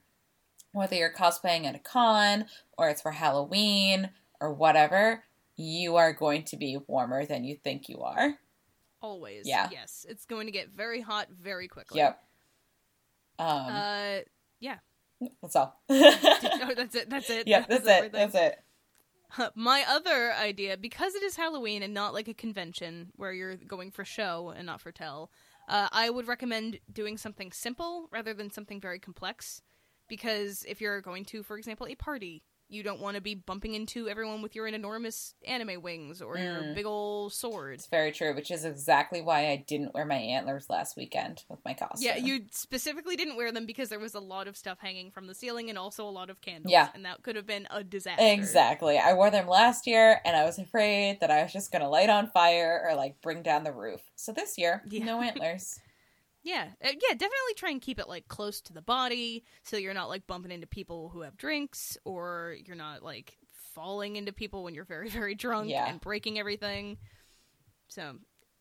[0.72, 2.46] whether you're cosplaying at a con
[2.78, 4.10] or it's for Halloween
[4.40, 5.24] or whatever,
[5.56, 8.38] you are going to be warmer than you think you are.
[9.00, 9.46] Always.
[9.46, 9.68] Yeah.
[9.70, 10.04] Yes.
[10.08, 11.98] It's going to get very hot very quickly.
[11.98, 12.22] Yep.
[13.38, 14.18] Um, Uh,
[14.60, 14.78] yeah.
[15.42, 15.80] that's all.
[15.90, 17.10] Oh, that's it.
[17.10, 17.46] That's it.
[17.46, 17.90] yeah, that's it.
[17.90, 18.30] everything.
[18.30, 18.62] That's it.
[19.54, 23.90] My other idea, because it is Halloween and not like a convention where you're going
[23.90, 25.30] for show and not for tell,
[25.68, 29.60] uh, I would recommend doing something simple rather than something very complex.
[30.08, 33.74] Because if you're going to, for example, a party, you don't want to be bumping
[33.74, 36.74] into everyone with your enormous anime wings or your Mm.
[36.74, 37.74] big old sword.
[37.74, 41.64] It's very true, which is exactly why I didn't wear my antlers last weekend with
[41.64, 42.04] my costume.
[42.06, 45.26] Yeah, you specifically didn't wear them because there was a lot of stuff hanging from
[45.28, 46.72] the ceiling and also a lot of candles.
[46.72, 46.88] Yeah.
[46.94, 48.24] And that could have been a disaster.
[48.24, 48.98] Exactly.
[48.98, 51.88] I wore them last year and I was afraid that I was just going to
[51.88, 54.00] light on fire or like bring down the roof.
[54.16, 55.04] So this year, Yeah.
[55.04, 55.78] no antlers.
[56.46, 59.94] Yeah, uh, yeah, definitely try and keep it like close to the body, so you're
[59.94, 63.36] not like bumping into people who have drinks, or you're not like
[63.74, 65.88] falling into people when you're very, very drunk Yeah.
[65.88, 66.98] and breaking everything.
[67.88, 68.18] So,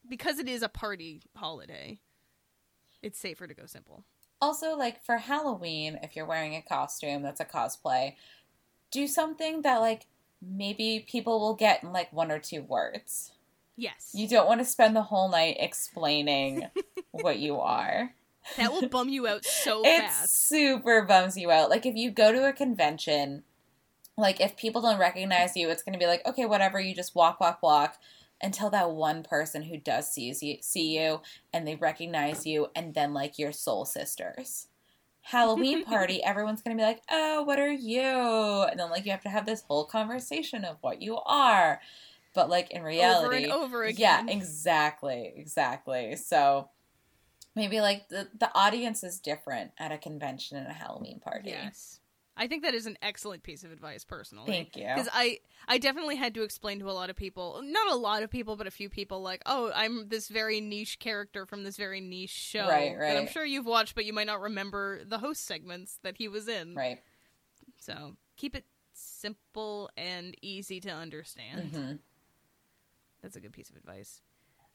[0.09, 1.99] because it is a party holiday,
[3.03, 4.03] it's safer to go simple.
[4.41, 8.15] Also, like for Halloween, if you're wearing a costume that's a cosplay,
[8.89, 10.07] do something that like
[10.41, 13.31] maybe people will get in like one or two words.
[13.77, 16.67] Yes, You don't want to spend the whole night explaining
[17.11, 18.13] what you are.
[18.57, 20.47] that will bum you out so it fast.
[20.47, 21.69] super bums you out.
[21.69, 23.43] Like if you go to a convention,
[24.17, 26.79] like if people don't recognize you, it's going to be like, okay, whatever.
[26.79, 27.97] You just walk, walk, walk
[28.41, 31.21] until that one person who does sees you, see you,
[31.53, 34.67] and they recognize you, and then like your soul sisters.
[35.21, 38.01] Halloween party, everyone's going to be like, oh, what are you?
[38.01, 41.81] And then like you have to have this whole conversation of what you are.
[42.35, 46.15] But like in reality, over over yeah, exactly, exactly.
[46.17, 46.69] So
[47.55, 51.49] maybe like the the audience is different at a convention and a Halloween party.
[51.49, 51.99] Yes.
[52.37, 54.51] I think that is an excellent piece of advice personally.
[54.51, 54.83] Thank you.
[54.83, 58.23] Because I, I definitely had to explain to a lot of people, not a lot
[58.23, 61.77] of people, but a few people, like, oh, I'm this very niche character from this
[61.77, 63.07] very niche show Right, right.
[63.07, 66.27] that I'm sure you've watched, but you might not remember the host segments that he
[66.27, 66.75] was in.
[66.75, 66.99] Right.
[67.79, 71.69] So keep it simple and easy to understand.
[71.73, 71.91] hmm
[73.25, 74.21] That's a good piece of advice.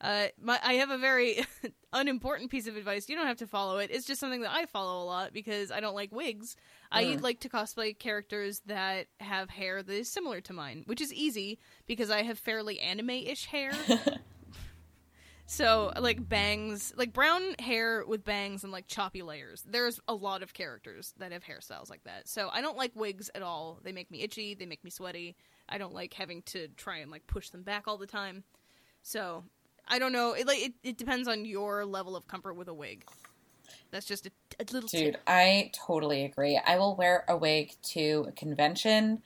[0.00, 1.44] Uh, my I have a very
[1.92, 3.08] unimportant piece of advice.
[3.08, 3.90] You don't have to follow it.
[3.92, 6.56] It's just something that I follow a lot because I don't like wigs.
[6.90, 7.20] I Mm.
[7.22, 11.60] like to cosplay characters that have hair that is similar to mine, which is easy
[11.86, 13.70] because I have fairly anime-ish hair.
[15.46, 19.62] so, like bangs, like brown hair with bangs and like choppy layers.
[19.68, 22.26] There's a lot of characters that have hairstyles like that.
[22.28, 23.78] So, I don't like wigs at all.
[23.84, 25.36] They make me itchy, they make me sweaty.
[25.70, 28.44] I don't like having to try and like push them back all the time.
[29.02, 29.44] So,
[29.88, 30.32] I don't know.
[30.32, 33.04] It like it, it depends on your level of comfort with a wig.
[33.90, 35.22] That's just a, a little Dude, tip.
[35.26, 36.60] I totally agree.
[36.64, 39.22] I will wear a wig to a convention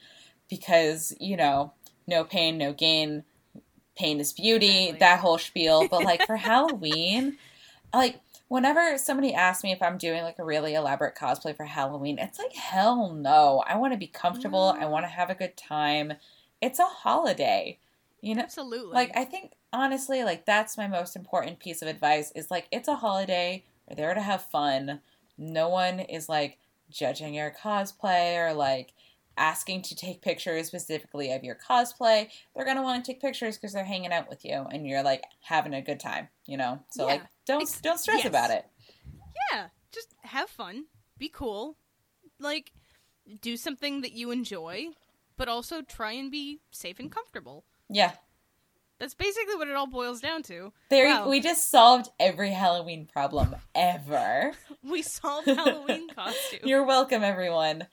[0.49, 1.73] because, you know,
[2.07, 3.23] no pain, no gain.
[3.95, 4.99] Pain is beauty, Exactly.
[4.99, 5.87] that whole spiel.
[5.87, 7.37] But like for Halloween,
[7.93, 12.19] like whenever somebody asks me if I'm doing like a really elaborate cosplay for Halloween,
[12.19, 13.63] it's like hell no.
[13.67, 14.75] I want to be comfortable.
[14.79, 15.19] I want to mm-hmm.
[15.19, 16.13] have a good time.
[16.61, 17.79] It's a holiday.
[18.21, 18.93] You know, Absolutely.
[18.93, 22.87] like I think honestly, like that's my most important piece of advice is like it's
[22.87, 23.63] a holiday.
[23.87, 25.01] We're there to have fun.
[25.37, 26.57] No one is like
[26.89, 28.93] judging your cosplay or like
[29.37, 32.29] asking to take pictures specifically of your cosplay.
[32.55, 35.25] They're gonna want to take pictures because they're hanging out with you and you're like
[35.41, 36.79] having a good time, you know.
[36.89, 37.27] So like Yeah.
[37.45, 38.27] Don't Ex- don't stress yes.
[38.27, 38.65] about it.
[39.51, 40.85] yeah, just have fun,
[41.17, 41.77] be cool,
[42.39, 42.71] like
[43.41, 44.87] do something that you enjoy,
[45.37, 47.65] but also try and be safe and comfortable.
[47.89, 48.11] Yeah.
[48.99, 50.71] That's basically what it all boils down to.
[50.89, 51.27] There Wow.
[51.29, 54.53] we just solved every Halloween problem ever.
[54.83, 56.59] We solved Halloween costume.
[56.63, 57.87] You're welcome, everyone.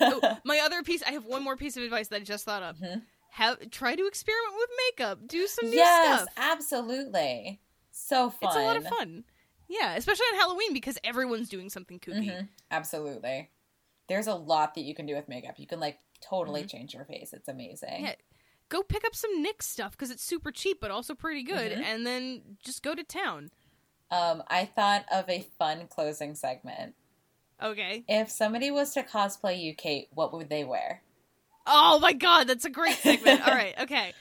[0.00, 2.62] Oh, my other piece, I have one more piece of advice that I just thought
[2.62, 2.76] of.
[2.78, 3.02] Mhm.
[3.32, 5.18] Have try to experiment with makeup.
[5.26, 6.28] Do some new yes, stuff.
[6.36, 7.60] Yes, absolutely.
[7.92, 8.48] So fun.
[8.48, 9.24] It's a lot of fun.
[9.68, 12.30] Yeah, especially on Halloween because everyone's doing something kooky.
[12.30, 13.50] Mhm, Absolutely.
[14.08, 15.58] There's a lot that you can do with makeup.
[15.58, 16.70] You can like totally Mhm.
[16.70, 17.32] change your face.
[17.32, 18.04] It's amazing.
[18.04, 18.14] Yeah.
[18.68, 21.82] Go pick up some NYX stuff because it's super cheap but also pretty good, Mhm.
[21.82, 23.50] and then just go to town.
[24.10, 26.94] Um, I thought of a fun closing segment.
[27.62, 28.04] Okay.
[28.08, 31.02] If somebody was to cosplay you, Kate, what would they wear?
[31.66, 33.40] Oh my god, that's a great segment.
[33.46, 34.12] All right, okay.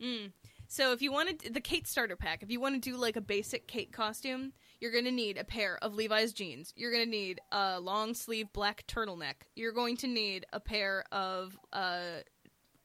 [0.00, 0.32] Mm.
[0.70, 3.22] So if you wanted the Kate starter pack, if you want to do like a
[3.22, 6.72] basic Kate costume, You're going to need a pair of Levi's jeans.
[6.76, 9.34] You're going to need a long sleeve black turtleneck.
[9.56, 12.20] You're going to need a pair of uh,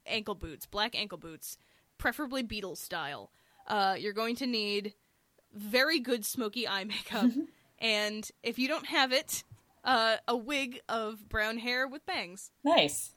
[0.08, 1.58] ankle boots, black ankle boots,
[1.98, 3.32] preferably Beatles style.
[3.68, 4.94] Uh, you're going to need
[5.54, 7.30] very good smoky eye makeup.
[7.80, 9.44] and if you don't have it,
[9.84, 12.50] uh, a wig of brown hair with bangs.
[12.64, 13.12] Nice.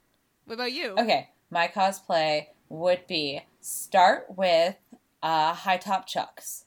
[0.44, 0.96] What about you?
[0.98, 4.76] Okay, my cosplay would be start with
[5.22, 6.64] uh, high top chucks.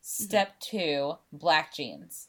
[0.00, 2.28] Step two, black jeans.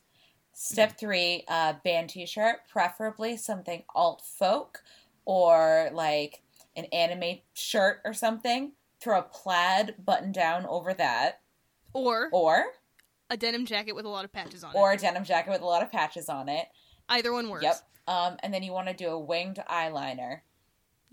[0.53, 4.81] Step three, uh, band t shirt, preferably something alt folk
[5.25, 6.41] or like
[6.77, 8.71] an anime shirt or something.
[9.01, 11.41] Throw a plaid button down over that.
[11.93, 12.65] Or Or
[13.29, 14.79] a denim jacket with a lot of patches on or it.
[14.79, 16.67] Or a denim jacket with a lot of patches on it.
[17.09, 17.63] Either one works.
[17.63, 17.75] Yep.
[18.07, 20.41] Um, and then you want to do a winged eyeliner.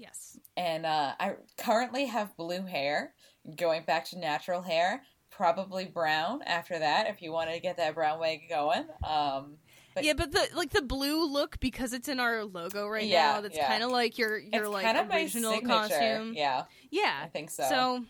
[0.02, 0.38] Yes.
[0.56, 3.14] And uh, I currently have blue hair.
[3.56, 7.94] Going back to natural hair, probably brown after that if you want to get that
[7.94, 8.84] brown wig going.
[9.08, 9.56] Um,
[9.94, 13.32] But- yeah, but the like the blue look because it's in our logo right Yeah,
[13.34, 13.40] now.
[13.40, 13.66] That's yeah.
[13.68, 16.34] kind of like your your it's like kind of my original costume.
[16.34, 17.20] Yeah, Yeah.
[17.22, 17.64] I think so.
[17.68, 18.04] So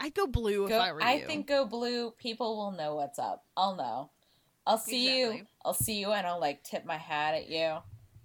[0.00, 1.06] I'd go blue if I were you.
[1.06, 2.12] I think go blue.
[2.12, 3.44] People will know what's up.
[3.56, 4.10] I'll know.
[4.64, 5.46] I'll see you.
[5.64, 7.78] I'll see you, and I'll like tip my hat at you,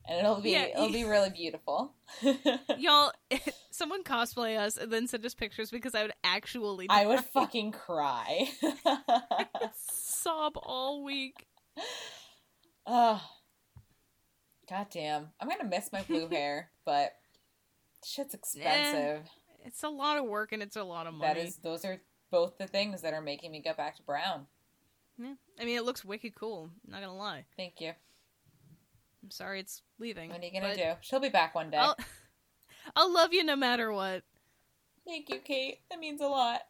[0.07, 1.93] and it'll be Yeah, it'll be really beautiful.
[2.77, 3.11] y'all
[3.71, 7.71] someone cosplay us and then send us pictures because I would actually I would fucking
[7.71, 8.49] cry.
[9.75, 11.47] sob all week.
[12.85, 13.21] oh,
[14.69, 15.29] god damn!
[15.39, 17.13] I'm gonna miss my blue hair, but
[18.05, 19.29] shit's eh, expensive.
[19.65, 21.33] It's a lot of work and it's a lot of money.
[21.33, 22.01] That is, those are
[22.31, 24.47] both the things that are making me go back to brown.
[25.17, 25.35] Yeah.
[25.59, 26.69] I mean, it looks wicked cool.
[26.85, 27.45] Not gonna lie.
[27.55, 27.93] Thank you.
[29.24, 30.30] I'm sorry it's leaving.
[30.30, 30.93] What are you gonna do?
[31.01, 31.78] She'll be back one day.
[31.78, 31.97] I'll,
[32.95, 34.24] I'll love you no matter what.
[35.07, 35.80] Thank you, Kate.
[35.89, 36.61] That means a lot.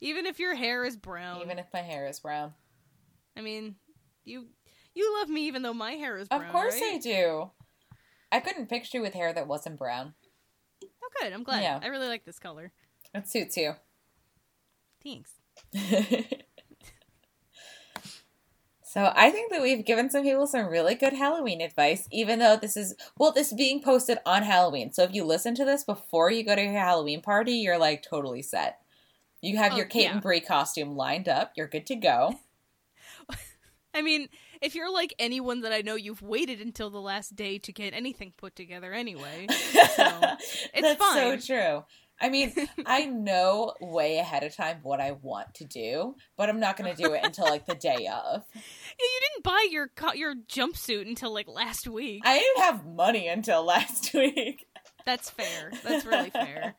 [0.00, 1.40] Even if your hair is brown.
[1.42, 2.52] Even if my hair is brown.
[3.36, 3.76] I mean,
[4.24, 4.46] you
[4.94, 6.44] you love me even though my hair is brown.
[6.44, 6.94] Of course right?
[6.94, 7.50] I do.
[8.30, 10.14] I couldn't picture you with hair that wasn't brown.
[10.84, 11.32] Oh, good.
[11.32, 11.62] I'm glad.
[11.62, 11.80] Yeah.
[11.82, 12.72] I really like this color.
[13.14, 13.74] It suits you.
[15.02, 15.30] Thanks.
[18.90, 22.56] so I think that we've given some people some really good Halloween advice, even though
[22.56, 24.92] this is well, this is being posted on Halloween.
[24.92, 28.02] So if you listen to this before you go to your Halloween party, you're like
[28.02, 28.78] totally set.
[29.42, 30.12] You have Oh, your Kate yeah.
[30.14, 31.52] and Bree costume lined up.
[31.56, 32.34] You're good to go.
[33.94, 34.28] I mean,
[34.60, 37.94] if you're like anyone that I know, you've waited until the last day to get
[37.94, 39.46] anything put together anyway.
[39.48, 39.56] So
[40.74, 41.40] it's That's fine.
[41.40, 41.84] so true.
[42.20, 42.52] I mean,
[42.86, 46.94] I know way ahead of time what I want to do, but I'm not going
[46.94, 48.44] to do it until like the day of.
[48.54, 48.60] Yeah,
[49.00, 52.22] you didn't buy your your jumpsuit until like last week.
[52.24, 54.66] I didn't have money until last week.
[55.04, 55.72] That's fair.
[55.84, 56.74] That's really fair.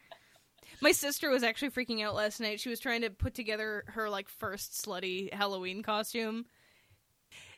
[0.82, 2.60] My sister was actually freaking out last night.
[2.60, 6.46] She was trying to put together her like first slutty Halloween costume.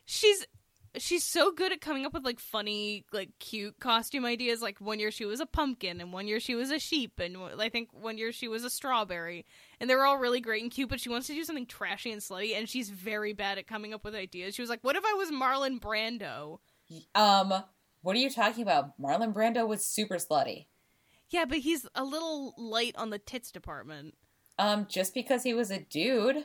[0.04, 0.44] She's
[0.98, 4.60] she's so good at coming up with like funny, like cute costume ideas.
[4.60, 7.36] Like one year she was a pumpkin, and one year she was a sheep, and
[7.58, 9.44] I think one year she was a strawberry.
[9.80, 10.88] And they were all really great and cute.
[10.88, 13.94] But she wants to do something trashy and slutty, and she's very bad at coming
[13.94, 14.54] up with ideas.
[14.54, 16.58] She was like, "What if I was Marlon Brando?"
[17.14, 17.64] Um,
[18.02, 19.00] what are you talking about?
[19.00, 20.66] Marlon Brando was super slutty.
[21.30, 24.14] Yeah, but he's a little light on the tits department.
[24.58, 26.44] Um, just because he was a dude.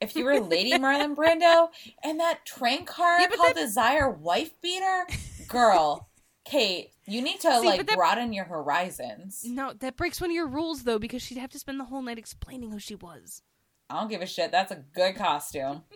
[0.00, 1.68] If you were Lady Marlon Brando
[2.04, 5.06] and that train car Yeah, called Desire Wife Beater,
[5.48, 6.08] girl,
[6.44, 9.44] Kate, you need to See, like that- broaden your horizons.
[9.44, 12.02] No, that breaks one of your rules though, because she'd have to spend the whole
[12.02, 13.42] night explaining who she was.
[13.90, 14.52] I don't give a shit.
[14.52, 15.82] That's a good costume.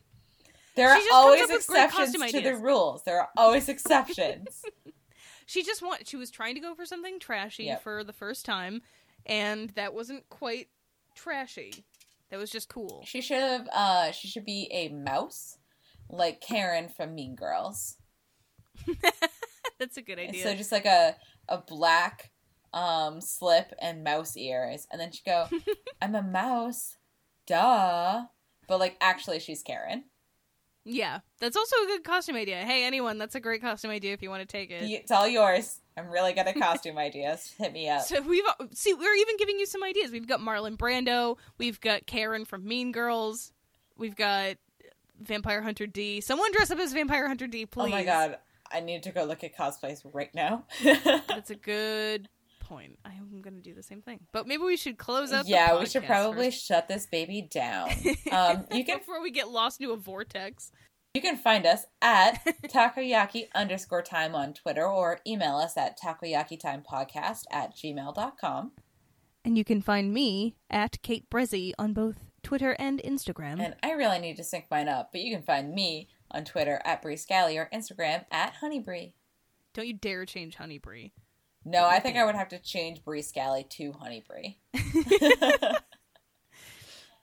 [0.74, 3.02] There are She just comes always up with great exceptions to the rules.
[3.02, 4.64] There are always exceptions.
[5.44, 7.82] She just want she was trying to go for something trashy Yep.
[7.82, 8.80] for the first time,
[9.26, 10.68] and that wasn't quite
[11.14, 11.84] trashy.
[12.32, 13.04] That was just cool.
[13.06, 13.68] she should have.
[13.70, 15.58] Uh, she should be a mouse,
[16.08, 17.98] like Karen from Mean Girls.
[19.78, 20.42] That's a good idea.
[20.42, 21.14] So just like a
[21.46, 22.30] a black
[22.72, 25.46] um slip and mouse ears, and then she go,
[26.00, 26.96] "I'm a mouse,
[27.46, 28.22] duh."
[28.66, 30.04] But like, actually, she's Karen.
[30.84, 32.56] Yeah, that's also a good costume idea.
[32.56, 34.82] Hey, anyone, that's a great costume idea if you want to take it.
[34.82, 35.80] It's all yours.
[35.96, 37.54] I'm really good at costume ideas.
[37.58, 38.02] Hit me up.
[38.02, 40.10] So we've uh, see we're even giving you some ideas.
[40.10, 43.52] We've got Marlon Brando, we've got Karen from Mean Girls,
[43.96, 44.56] we've got
[45.20, 46.20] Vampire Hunter D.
[46.20, 47.86] Someone dress up as Vampire Hunter D, please.
[47.86, 48.38] Oh my god,
[48.72, 50.64] I need to go look at cosplays right now.
[50.82, 52.28] That's a good
[52.72, 52.98] point.
[53.04, 55.44] I'm gonna do the same thing, but maybe we should close up.
[55.44, 56.64] the yeah, we should probably first.
[56.64, 57.90] shut this baby down.
[58.32, 60.72] Um, you can before we get lost into a vortex.
[61.12, 67.42] you can find us at takoyaki underscore time on Twitter or email us at takoyakitimepodcast
[67.50, 68.72] at gmail.com.
[69.44, 73.60] And you can find me at Kate Brezzy on both Twitter and Instagram.
[73.60, 76.80] And I really need to sync mine up, but you can find me on Twitter
[76.84, 79.12] at Brie Scally or Instagram at Honeybrie.
[79.74, 81.12] Don't you dare change Honeybrie.
[81.64, 84.56] No, I think I would have to change Brie Scally to Honeybrie.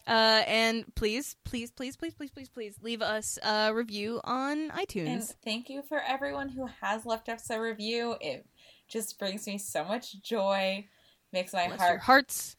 [0.10, 4.72] Uh, and please, please, please, please, please, please, please leave us a review on and
[4.72, 5.36] iTunes.
[5.46, 8.16] thank you for everyone who has left us a review.
[8.20, 8.44] It
[8.88, 10.88] just brings me so much joy,
[11.32, 11.92] makes my Bless heart.
[11.92, 12.58] your hearts.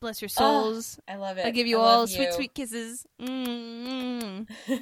[0.00, 0.98] Bless your souls.
[1.06, 1.46] I love it.
[1.46, 2.32] I give you I all sweet, you.
[2.32, 3.06] sweet kisses.
[3.20, 4.48] mm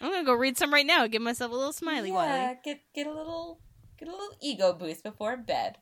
[0.00, 1.08] I'm gonna go read some right now.
[1.08, 2.58] Give myself a little smiley yeah, wiley.
[2.62, 3.58] get get a little
[3.98, 5.78] get a little ego boost before bed.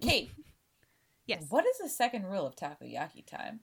[0.00, 0.30] Kate,
[1.26, 1.44] Yes.
[1.48, 3.60] what is the second rule of takoyaki time?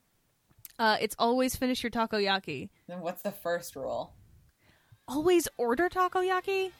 [0.79, 2.69] Uh, it's always finish your takoyaki.
[2.87, 4.13] Then what's the first rule?
[5.07, 6.71] Always order takoyaki.